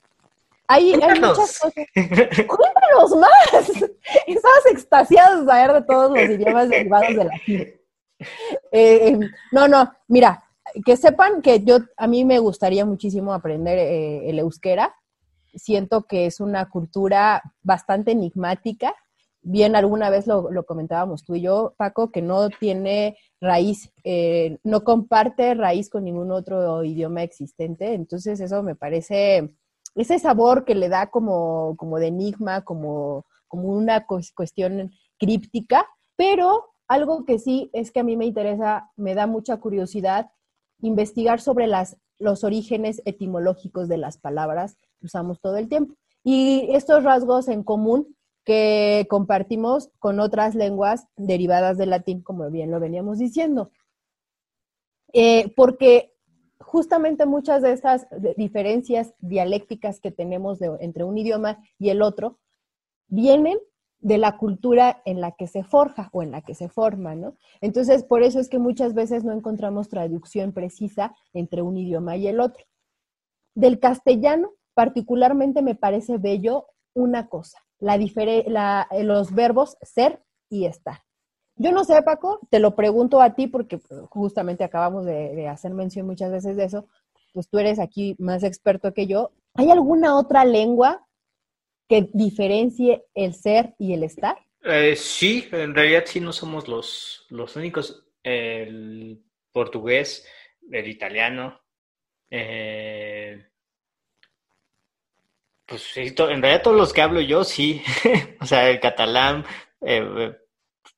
[0.67, 1.73] hay, muchas cosas.
[1.95, 3.69] Cuéntanos más.
[4.27, 7.75] Estabas extasiados de saber de todos los idiomas derivados de latín.
[8.73, 9.21] Eh, em,
[9.53, 10.43] no, no, mira,
[10.85, 14.97] que sepan que yo, a mí me gustaría muchísimo aprender el euskera.
[15.55, 18.93] Siento que es una cultura bastante enigmática
[19.49, 24.85] bien alguna vez lo, comentábamos tú y yo, Paco, que no tiene raíz, eh, no
[24.85, 27.95] comparte raíz con ningún otro idioma existente.
[27.95, 29.57] Entonces eso me parece,
[29.95, 36.67] ese sabor que le da como, como de enigma, como, como una cuestión críptica, pero
[36.87, 40.31] algo que sí es que a mí me interesa, me da mucha curiosidad
[40.83, 45.95] investigar sobre las, los orígenes etimológicos de las palabras que usamos todo el tiempo.
[46.23, 48.15] Y estos rasgos en común
[48.49, 53.71] que compartimos con otras lenguas derivadas del latín, como bien lo veníamos diciendo.
[55.13, 56.15] Eh, porque
[56.59, 58.07] justamente muchas de estas
[58.39, 62.39] diferencias dialécticas que tenemos entre un idioma y el otro
[63.09, 63.59] vienen
[64.01, 67.37] de la cultura en la que se forja o en la que se forma, ¿no?
[67.61, 72.29] Entonces, por eso es que muchas veces no encontramos traducción precisa entre un idioma y
[72.29, 72.65] el otro.
[73.55, 81.03] Del castellano, particularmente me parece bello una cosa, la, eh, los verbos ser y estar.
[81.57, 86.07] Yo no sé, Paco, te lo pregunto a ti porque justamente acabamos de, hacer mención
[86.07, 86.89] muchas veces de eso,
[87.33, 89.33] pues tú eres aquí más experto que yo.
[89.55, 91.05] ¿Hay alguna otra lengua
[91.89, 94.37] que diferencie el ser y el estar?
[94.63, 98.05] Eh, sí, en realidad sí no somos los, los únicos.
[98.23, 100.25] El portugués,
[100.71, 101.61] el italiano,
[102.31, 103.49] eh,
[105.69, 107.83] pues sí, en realidad todos los que hablo yo, sí.
[108.41, 109.45] o sea, el catalán,
[109.83, 110.37] eh, eh,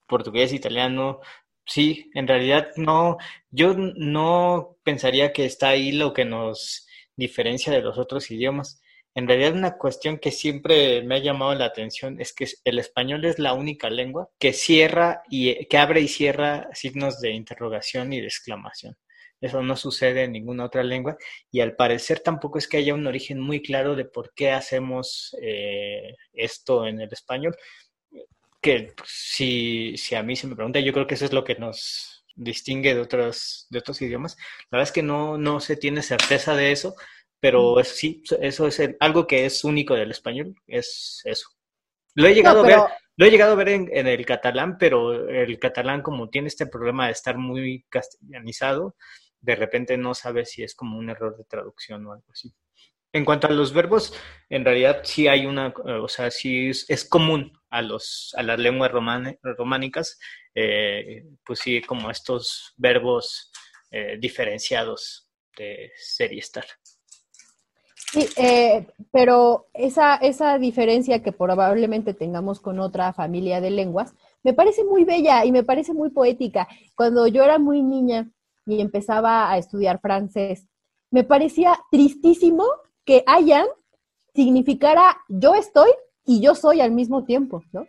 [0.07, 1.21] portugués, italiano,
[1.67, 2.11] sí.
[2.15, 3.19] En realidad no,
[3.51, 8.81] yo no pensaría que está ahí lo que nos diferencia de los otros idiomas.
[9.15, 13.25] En realidad una cuestión que siempre me ha llamado la atención es que el español
[13.25, 18.21] es la única lengua que cierra y que abre y cierra signos de interrogación y
[18.21, 18.97] de exclamación.
[19.40, 21.16] Eso no sucede en ninguna otra lengua
[21.50, 25.35] y al parecer tampoco es que haya un origen muy claro de por qué hacemos
[25.40, 27.57] eh, esto en el español.
[28.61, 31.55] Que si, si a mí se me pregunta, yo creo que eso es lo que
[31.55, 34.37] nos distingue de otros, de otros idiomas.
[34.70, 36.94] La verdad es que no, no se tiene certeza de eso,
[37.40, 41.48] pero sí, eso es algo que es único del español, es eso.
[42.14, 42.79] Lo he llegado a ver,
[43.16, 46.66] lo he llegado a ver en, en, el catalán, pero el catalán como tiene este
[46.66, 48.96] problema de estar muy castellanizado,
[49.40, 52.53] de repente no sabes si es como un error de traducción o algo así.
[53.12, 54.14] En cuanto a los verbos,
[54.48, 58.92] en realidad sí hay una, o sea, sí es, común a, los, a las lenguas
[58.92, 60.18] románicas,
[60.55, 63.50] eh, pues sí, como estos verbos
[63.90, 66.64] eh, diferenciados de ser y estar.
[68.12, 74.53] Sí, eh, pero esa, esa diferencia que probablemente tengamos con otra familia de lenguas, me
[74.53, 76.66] parece muy bella y me parece muy poética.
[76.97, 78.28] Cuando yo era muy niña,
[78.73, 80.66] y empezaba a estudiar francés.
[81.11, 82.64] Me parecía tristísimo
[83.05, 83.66] que hayan
[84.35, 85.91] significara yo estoy
[86.25, 87.87] y yo soy al mismo tiempo, ¿no?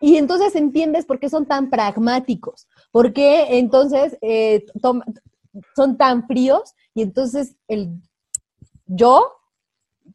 [0.00, 4.64] Y entonces entiendes por qué son tan pragmáticos, por qué entonces eh,
[5.76, 7.90] son tan fríos y entonces el
[8.86, 9.36] yo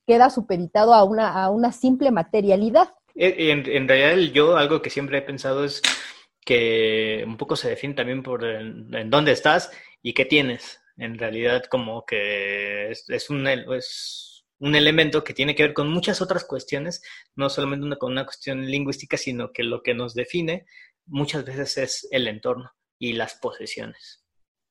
[0.05, 2.93] queda supeditado a una, a una simple materialidad.
[3.15, 5.81] Eh, en, en realidad el yo, algo que siempre he pensado es
[6.45, 9.71] que un poco se define también por en, dónde estás
[10.01, 10.79] y qué tienes.
[10.95, 16.21] En realidad, como que es, un, es un elemento que tiene que ver con muchas
[16.21, 17.01] otras cuestiones,
[17.35, 20.65] no solamente una, con una cuestión lingüística, sino que lo que nos define
[21.07, 24.23] muchas veces es el entorno y las posesiones,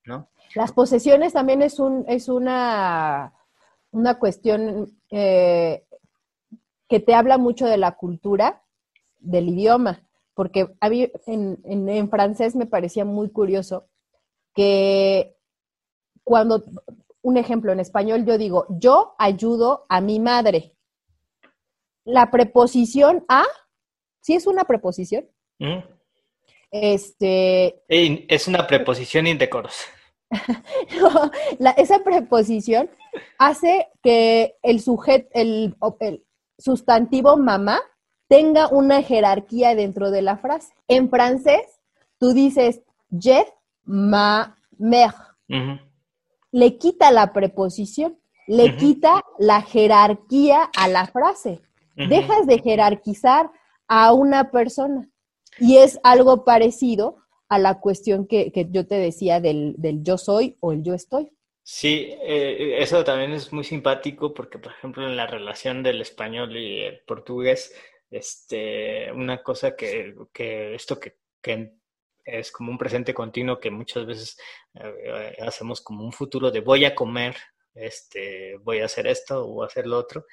[0.04, 0.30] ¿no?
[0.54, 3.34] Las posesiones también es, un, es una,
[3.90, 5.84] una cuestión eh,
[6.88, 8.62] que te habla mucho de la cultura,
[9.18, 10.03] del idioma,
[10.34, 10.68] porque
[11.26, 13.88] en, en, en francés me parecía muy curioso
[14.54, 15.36] que
[16.22, 16.64] cuando
[17.22, 20.76] un ejemplo, en español yo digo, yo ayudo a mi madre.
[22.04, 23.44] La preposición a,
[24.20, 25.26] ¿sí es una preposición?
[25.58, 25.78] Mm.
[26.70, 27.82] Este.
[27.88, 29.86] Es una preposición indecorosa.
[31.76, 32.90] esa preposición
[33.38, 36.24] hace que el sujeto, el, el
[36.58, 37.80] sustantivo mamá
[38.28, 40.74] tenga una jerarquía dentro de la frase.
[40.88, 41.80] En francés,
[42.18, 43.46] tú dices je,
[43.84, 45.14] ma, mère
[46.54, 48.16] le quita la preposición,
[48.46, 51.60] le quita la jerarquía a la frase.
[51.96, 53.50] Dejas de jerarquizar
[53.88, 55.08] a una persona.
[55.58, 57.16] Y es algo parecido
[57.48, 61.32] a la cuestión que, yo te decía del, yo soy o el yo estoy.
[61.64, 66.56] Sí, eh, eso también es muy simpático porque, por ejemplo, en la relación del español
[66.56, 67.74] y el portugués,
[68.14, 71.74] este, una cosa que, que esto que, que
[72.24, 74.38] es como un presente continuo que muchas veces
[74.74, 77.36] eh, hacemos como un futuro de voy a comer,
[77.74, 80.26] este, voy a hacer esto o hacer lo otro.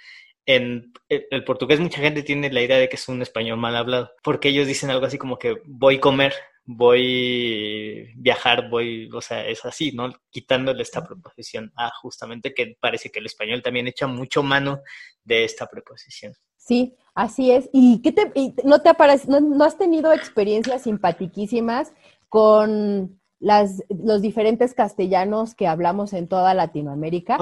[0.45, 4.11] En el, portugués mucha gente tiene la idea de que es un español mal hablado,
[4.23, 9.45] porque ellos dicen algo así como que voy a comer, voy viajar, voy, o sea,
[9.47, 10.11] es así, ¿no?
[10.29, 14.81] Quitándole esta preposición a justamente que parece que el español también echa mucho mano
[15.23, 16.33] de esta preposición.
[16.57, 17.69] Sí, así es.
[17.73, 18.31] ¿Y qué te,
[18.63, 21.93] no te aparece, no, has tenido experiencias simpatiquísimas
[22.29, 27.37] con las, los diferentes castellanos que hablamos en toda Latinoamérica?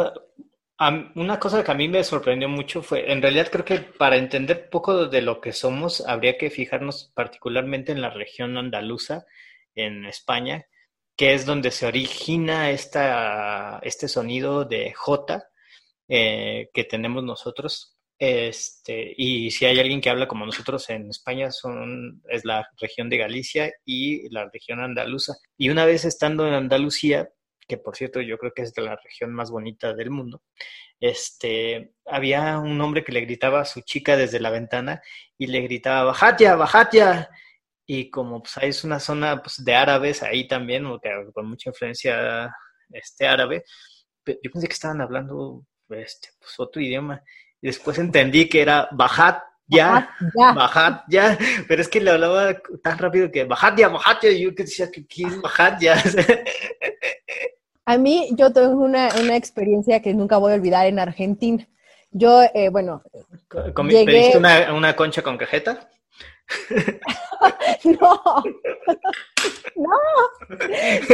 [1.15, 4.69] Una cosa que a mí me sorprendió mucho fue, en realidad creo que para entender
[4.69, 9.25] poco de lo que somos, habría que fijarnos particularmente en la región andaluza,
[9.75, 10.65] en España,
[11.17, 15.49] que es donde se origina esta, este sonido de J
[16.07, 21.51] eh, que tenemos nosotros, este, y si hay alguien que habla como nosotros en España,
[21.51, 25.35] son, es la región de Galicia y la región andaluza.
[25.57, 27.29] Y una vez estando en Andalucía,
[27.65, 30.43] que por cierto yo creo que es de la región más bonita del mundo,
[30.99, 35.01] este, había un hombre que le gritaba a su chica desde la ventana
[35.37, 37.29] y le gritaba, ¡Bajatia, bajatia!
[37.85, 40.83] Y como pues, es una zona pues, de árabes ahí también,
[41.33, 42.53] con mucha influencia
[42.91, 43.63] este, árabe,
[44.25, 47.23] yo pensé que estaban hablando este, pues, otro idioma
[47.61, 49.35] y después entendí que era bajad
[49.67, 51.37] ya, bajad ya,
[51.67, 54.63] pero es que le hablaba tan rápido que bajad ya, bajad ya, y yo que
[54.63, 56.01] decía que es bajad ya.
[57.85, 61.67] A mí, yo tuve una, una, experiencia que nunca voy a olvidar en Argentina.
[62.11, 63.03] Yo, eh, bueno,
[63.87, 64.35] llegué...
[64.37, 65.89] una, una concha con cajeta?
[67.83, 68.21] no,
[69.75, 69.91] no,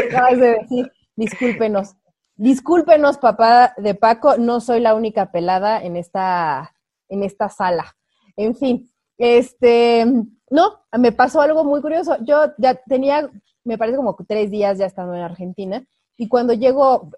[0.05, 1.95] acabas de decir, discúlpenos.
[2.38, 6.75] Discúlpenos, papá de Paco, no soy la única pelada en esta,
[7.07, 7.95] en esta sala.
[8.36, 10.05] En fin, este,
[10.49, 12.17] no, me pasó algo muy curioso.
[12.21, 13.29] Yo ya tenía,
[13.63, 15.86] me parece como tres días ya estando en Argentina,
[16.17, 17.09] y cuando llego,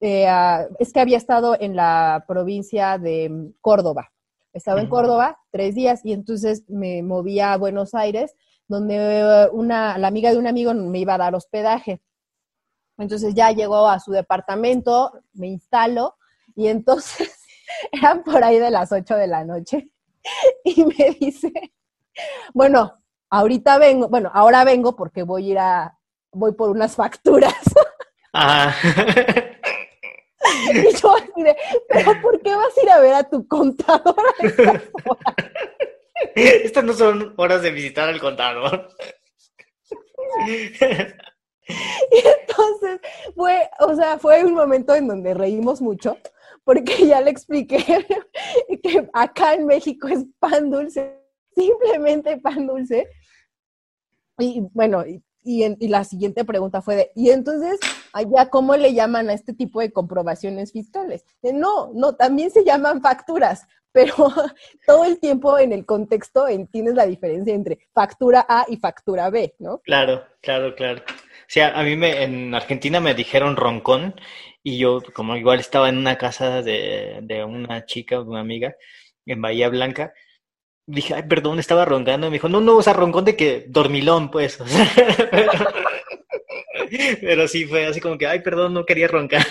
[0.00, 0.28] eh,
[0.78, 4.10] es que había estado en la provincia de Córdoba.
[4.52, 8.34] Estaba en Córdoba tres días y entonces me moví a Buenos Aires,
[8.66, 12.00] donde una, la amiga de un amigo me iba a dar hospedaje.
[12.98, 16.16] Entonces ya llegó a su departamento, me instalo
[16.54, 17.32] y entonces
[17.92, 19.88] eran por ahí de las 8 de la noche
[20.64, 21.52] y me dice,
[22.52, 22.92] bueno,
[23.30, 25.98] ahorita vengo, bueno, ahora vengo porque voy a ir a,
[26.32, 27.54] voy por unas facturas.
[28.34, 28.74] Ah.
[30.70, 31.56] Y yo así de,
[31.88, 35.34] pero ¿por qué vas a ir a ver a tu contador a estas horas?
[36.34, 38.90] Estas no son horas de visitar al contador.
[42.10, 43.00] Y entonces
[43.34, 46.16] fue, o sea, fue un momento en donde reímos mucho,
[46.64, 47.78] porque ya le expliqué
[48.82, 51.18] que acá en México es pan dulce,
[51.54, 53.08] simplemente pan dulce.
[54.38, 55.04] Y bueno,
[55.42, 57.80] y, la siguiente pregunta fue de, ¿y entonces
[58.12, 61.24] allá cómo le llaman a este tipo de comprobaciones fiscales?
[61.42, 64.14] no, no, también se llaman facturas, pero
[64.86, 69.54] todo el tiempo en el contexto entiendes la diferencia entre factura A y factura B,
[69.58, 69.78] ¿no?
[69.78, 71.02] Claro, claro, claro.
[71.48, 74.14] Sí, a, mí me, en Argentina me dijeron roncón
[74.62, 78.74] y yo como igual estaba en una casa de, de una chica, de una amiga
[79.26, 80.12] en Bahía Blanca,
[80.88, 82.26] dije, ay, perdón, estaba roncando.
[82.26, 84.58] Y me dijo, no, no, o sea, roncón de que dormilón, pues.
[87.20, 89.44] Pero sí fue así como que, ay, perdón, no quería roncar.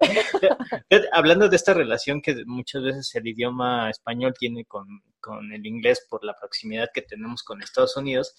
[1.12, 4.86] Hablando de esta relación que muchas veces el idioma español tiene con,
[5.20, 8.34] con el inglés por la proximidad que tenemos con Estados Unidos,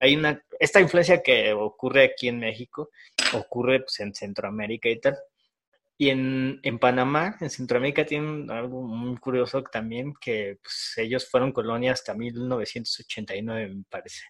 [0.00, 2.90] hay una, esta influencia que ocurre aquí en México,
[3.34, 5.16] ocurre pues, en Centroamérica y tal.
[5.98, 11.52] Y en, en, Panamá, en Centroamérica, tienen algo muy curioso también, que pues, ellos fueron
[11.52, 14.24] colonia hasta 1989, me parece.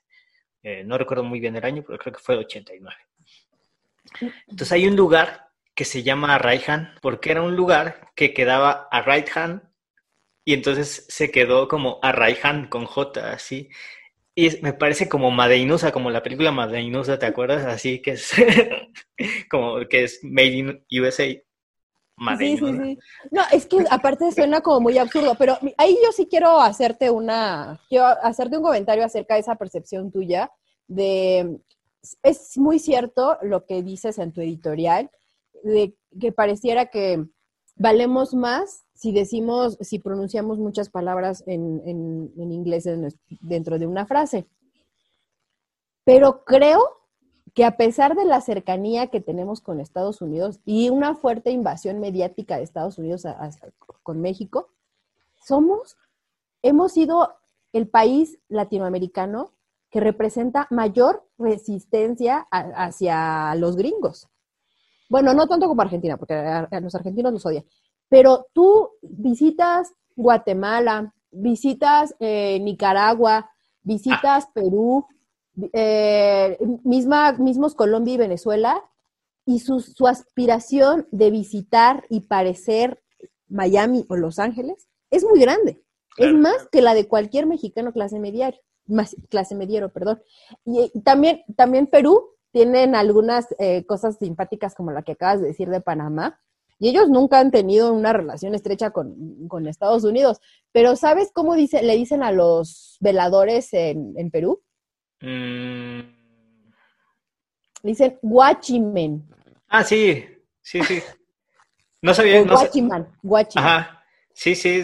[0.65, 2.97] Eh, no recuerdo muy bien el año, pero creo que fue 89.
[4.49, 9.05] Entonces hay un lugar que se llama Arraijan, porque era un lugar que quedaba a
[9.35, 9.63] hand,
[10.45, 13.71] y entonces se quedó como Arraijan con J, así.
[14.41, 17.67] Y me parece como Madeinusa, como la película Madeinusa, ¿te acuerdas?
[17.67, 18.33] Así que es
[19.51, 21.27] como que es Made in USA.
[22.39, 22.99] Sí, sí, sí.
[23.31, 27.81] No, es que aparte suena como muy absurdo, pero ahí yo sí quiero hacerte una,
[27.91, 30.51] quiero hacerte un comentario acerca de esa percepción tuya
[30.87, 31.59] de,
[32.23, 35.11] es muy cierto lo que dices en tu editorial,
[35.63, 37.27] de que pareciera que
[37.77, 42.87] valemos más si decimos, si pronunciamos muchas palabras en, en, inglés
[43.41, 44.47] dentro de una frase.
[46.05, 46.83] Pero creo
[47.55, 51.99] que a pesar de la cercanía que tenemos con Estados Unidos y una fuerte invasión
[51.99, 53.25] mediática de Estados Unidos
[54.03, 54.69] con México,
[55.47, 55.97] somos,
[56.61, 57.33] hemos sido
[57.73, 59.55] el país latinoamericano
[59.89, 64.29] que representa mayor resistencia hacia los gringos.
[65.09, 67.65] Bueno, no tanto como Argentina, porque a, los argentinos los odian,
[68.11, 73.51] pero tú visitas Guatemala, visitas eh, Nicaragua,
[73.83, 74.51] visitas ah.
[74.53, 75.07] Perú,
[75.73, 78.85] eh, misma, mismos Colombia y Venezuela,
[79.47, 83.03] y su, su, aspiración de visitar y parecer
[83.49, 85.83] Miami o Los Ángeles es muy grande.
[86.19, 90.21] Es más que la de cualquier mexicano clase mediario, más clase mediero, perdón.
[90.65, 95.71] Y, también, también Perú tienen algunas eh, cosas simpáticas como la que acabas de decir
[95.71, 96.41] de Panamá,
[96.81, 100.41] y ellos nunca han tenido una relación estrecha con, Estados Unidos.
[100.73, 104.63] Pero ¿sabes cómo dice, le dicen a los veladores en, Perú?
[105.21, 106.01] Mm.
[107.83, 109.29] Dicen guachimen.
[109.69, 110.25] Ah, sí,
[110.63, 111.03] sí, sí.
[112.01, 112.43] No sabía.
[112.45, 113.67] No guachiman, guachiman.
[113.67, 114.05] Ajá.
[114.33, 114.83] Sí, sí,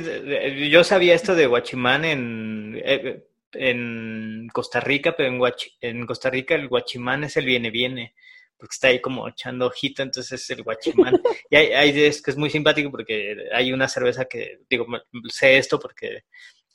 [0.70, 5.40] yo sabía esto de guachimán en, eh, en Costa Rica, pero en,
[5.80, 8.12] en Costa Rica el guachimán es el viene-viene
[8.58, 11.14] porque está ahí como echando ojito, entonces es el guachimán.
[11.50, 14.86] y hay, es que es muy simpático porque hay una cerveza que, digo,
[15.28, 16.24] sé esto porque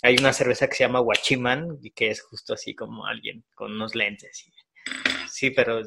[0.01, 3.71] hay una cerveza que se llama guachimán y que es justo así como alguien con
[3.71, 4.49] unos lentes.
[5.29, 5.81] sí, pero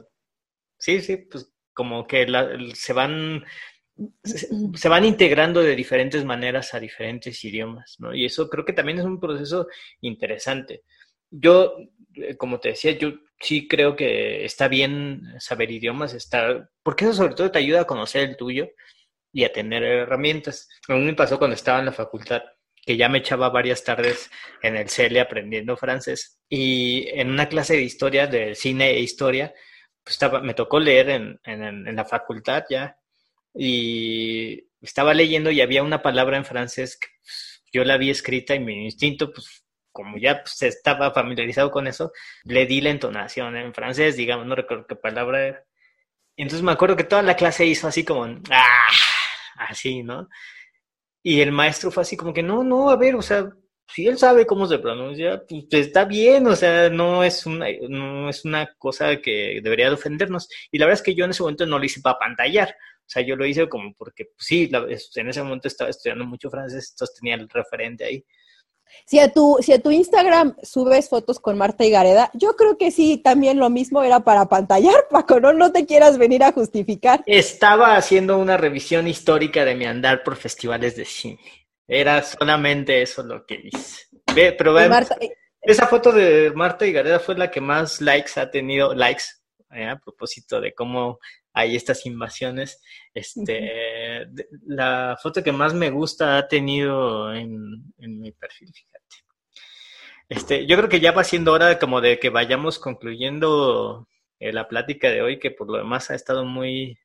[0.78, 2.26] sí, sí, pues como que
[2.74, 3.44] se van
[4.24, 8.14] se, van integrando de diferentes maneras a diferentes idiomas, ¿no?
[8.14, 9.68] Y eso creo que también es un proceso
[10.00, 10.82] interesante.
[11.36, 11.76] Yo,
[12.14, 17.14] eh, como te decía, yo sí creo que está bien saber idiomas, estar, porque eso
[17.14, 18.68] sobre todo te ayuda a conocer el tuyo
[19.32, 20.68] y a tener herramientas.
[20.88, 22.42] A mí me pasó cuando estaba en la facultad,
[22.86, 24.30] que ya me echaba varias tardes
[24.62, 29.52] en el CELE aprendiendo francés y en una clase de historia, de cine e historia,
[30.04, 32.96] pues me tocó leer en, en, en la facultad ya
[33.54, 38.54] y estaba leyendo y había una palabra en francés que pues, yo la vi escrita
[38.54, 39.63] y mi instinto pues
[39.94, 42.12] como ya pues, estaba familiarizado con eso,
[42.44, 45.64] le di la entonación en francés, digamos, no recuerdo qué palabra era.
[46.36, 48.88] Entonces me acuerdo que toda la clase hizo así como, ah,
[49.56, 50.28] así, ¿no?
[51.22, 53.48] Y el maestro fue así como que, no, no, a ver, o sea,
[53.86, 58.28] si él sabe cómo se pronuncia, pues está bien, o sea, no es una, no
[58.28, 60.48] es una cosa que debería de ofendernos.
[60.72, 63.08] Y la verdad es que yo en ese momento no lo hice para pantallar, o
[63.08, 66.90] sea, yo lo hice como porque, pues, sí, en ese momento estaba estudiando mucho francés,
[66.92, 68.24] entonces tenía el referente ahí.
[69.06, 72.78] Si a, tu, si a tu Instagram subes fotos con Marta y Gareda, yo creo
[72.78, 76.52] que sí, también lo mismo era para pantallar, Paco, no, no te quieras venir a
[76.52, 77.22] justificar.
[77.26, 81.40] Estaba haciendo una revisión histórica de mi andar por festivales de cine.
[81.86, 84.04] Era solamente eso lo que hice.
[84.34, 84.86] Ve, pero ve,
[85.20, 85.30] eh,
[85.60, 89.24] esa foto de Marta y Gareda fue la que más likes ha tenido, likes,
[89.70, 91.18] eh, a propósito de cómo
[91.54, 92.82] hay estas invasiones.
[93.14, 94.26] Este,
[94.66, 99.04] la foto que más me gusta ha tenido en, mi perfil, fíjate.
[100.28, 104.08] Este, yo creo que ya va siendo hora como de que vayamos concluyendo
[104.40, 106.98] eh, la plática de hoy, que por lo demás ha estado muy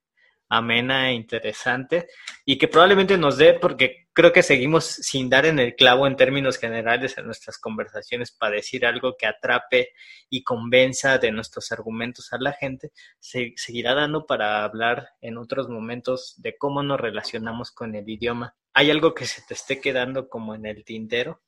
[0.50, 2.08] amena e interesante
[2.44, 6.18] y que probablemente nos dé, porque creo que seguimos sin dar en el clavo en
[6.18, 9.94] términos generales en nuestras conversaciones para decir algo que atrape
[10.30, 15.70] y convenza de nuestros argumentos a la gente, se seguirá dando para hablar en otros
[15.70, 18.58] momentos de cómo nos relacionamos con el idioma.
[18.74, 21.40] ¿Hay algo que se te esté quedando como en el tintero?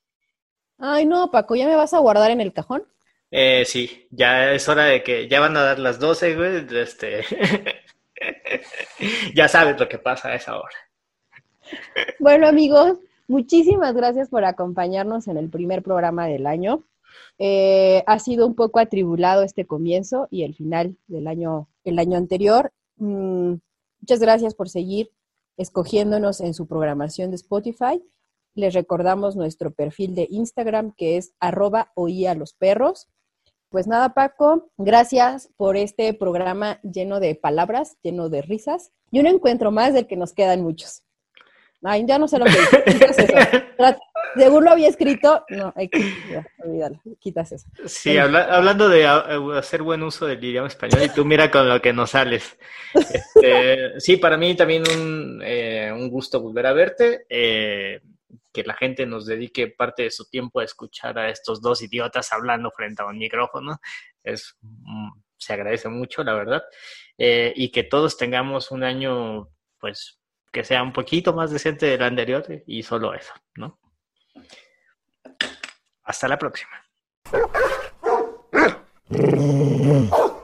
[0.78, 2.88] Ay, no, Paco, ¿ya me vas a guardar en el cajón?
[3.30, 6.66] Eh, sí, ya es hora de que ya van a dar las 12, güey.
[6.80, 7.22] Este...
[9.34, 10.74] ya sabes lo que pasa a esa hora.
[12.18, 12.98] Bueno, amigos,
[13.28, 16.84] muchísimas gracias por acompañarnos en el primer programa del año.
[17.38, 22.16] Eh, ha sido un poco atribulado este comienzo y el final del año, el año
[22.16, 22.72] anterior.
[22.96, 23.54] Mm,
[24.00, 25.10] muchas gracias por seguir
[25.56, 28.02] escogiéndonos en su programación de Spotify.
[28.54, 33.08] Les recordamos nuestro perfil de Instagram que es arroba oía los perros.
[33.70, 38.92] Pues nada, Paco, gracias por este programa lleno de palabras, lleno de risas.
[39.10, 41.02] Y un encuentro más del que nos quedan muchos.
[41.82, 42.52] Ay, ya no sé lo que
[42.86, 43.66] dice.
[44.34, 46.14] Según lo había escrito, no, que,
[46.64, 47.68] olvídalo, quitas eso.
[47.84, 51.92] Sí, hablando de hacer buen uso del idioma español, y tú mira con lo que
[51.92, 52.56] nos sales.
[52.94, 57.26] Este, sí, para mí también un, eh, un gusto volver a verte.
[57.28, 58.00] Eh,
[58.52, 62.32] que la gente nos dedique parte de su tiempo a escuchar a estos dos idiotas
[62.32, 63.80] hablando frente a un micrófono.
[64.22, 66.62] Es, mm, se agradece mucho, la verdad.
[67.18, 70.21] Eh, y que todos tengamos un año, pues,
[70.52, 73.78] que sea un poquito más decente del anterior y solo eso, ¿no?
[76.04, 76.70] Hasta la próxima.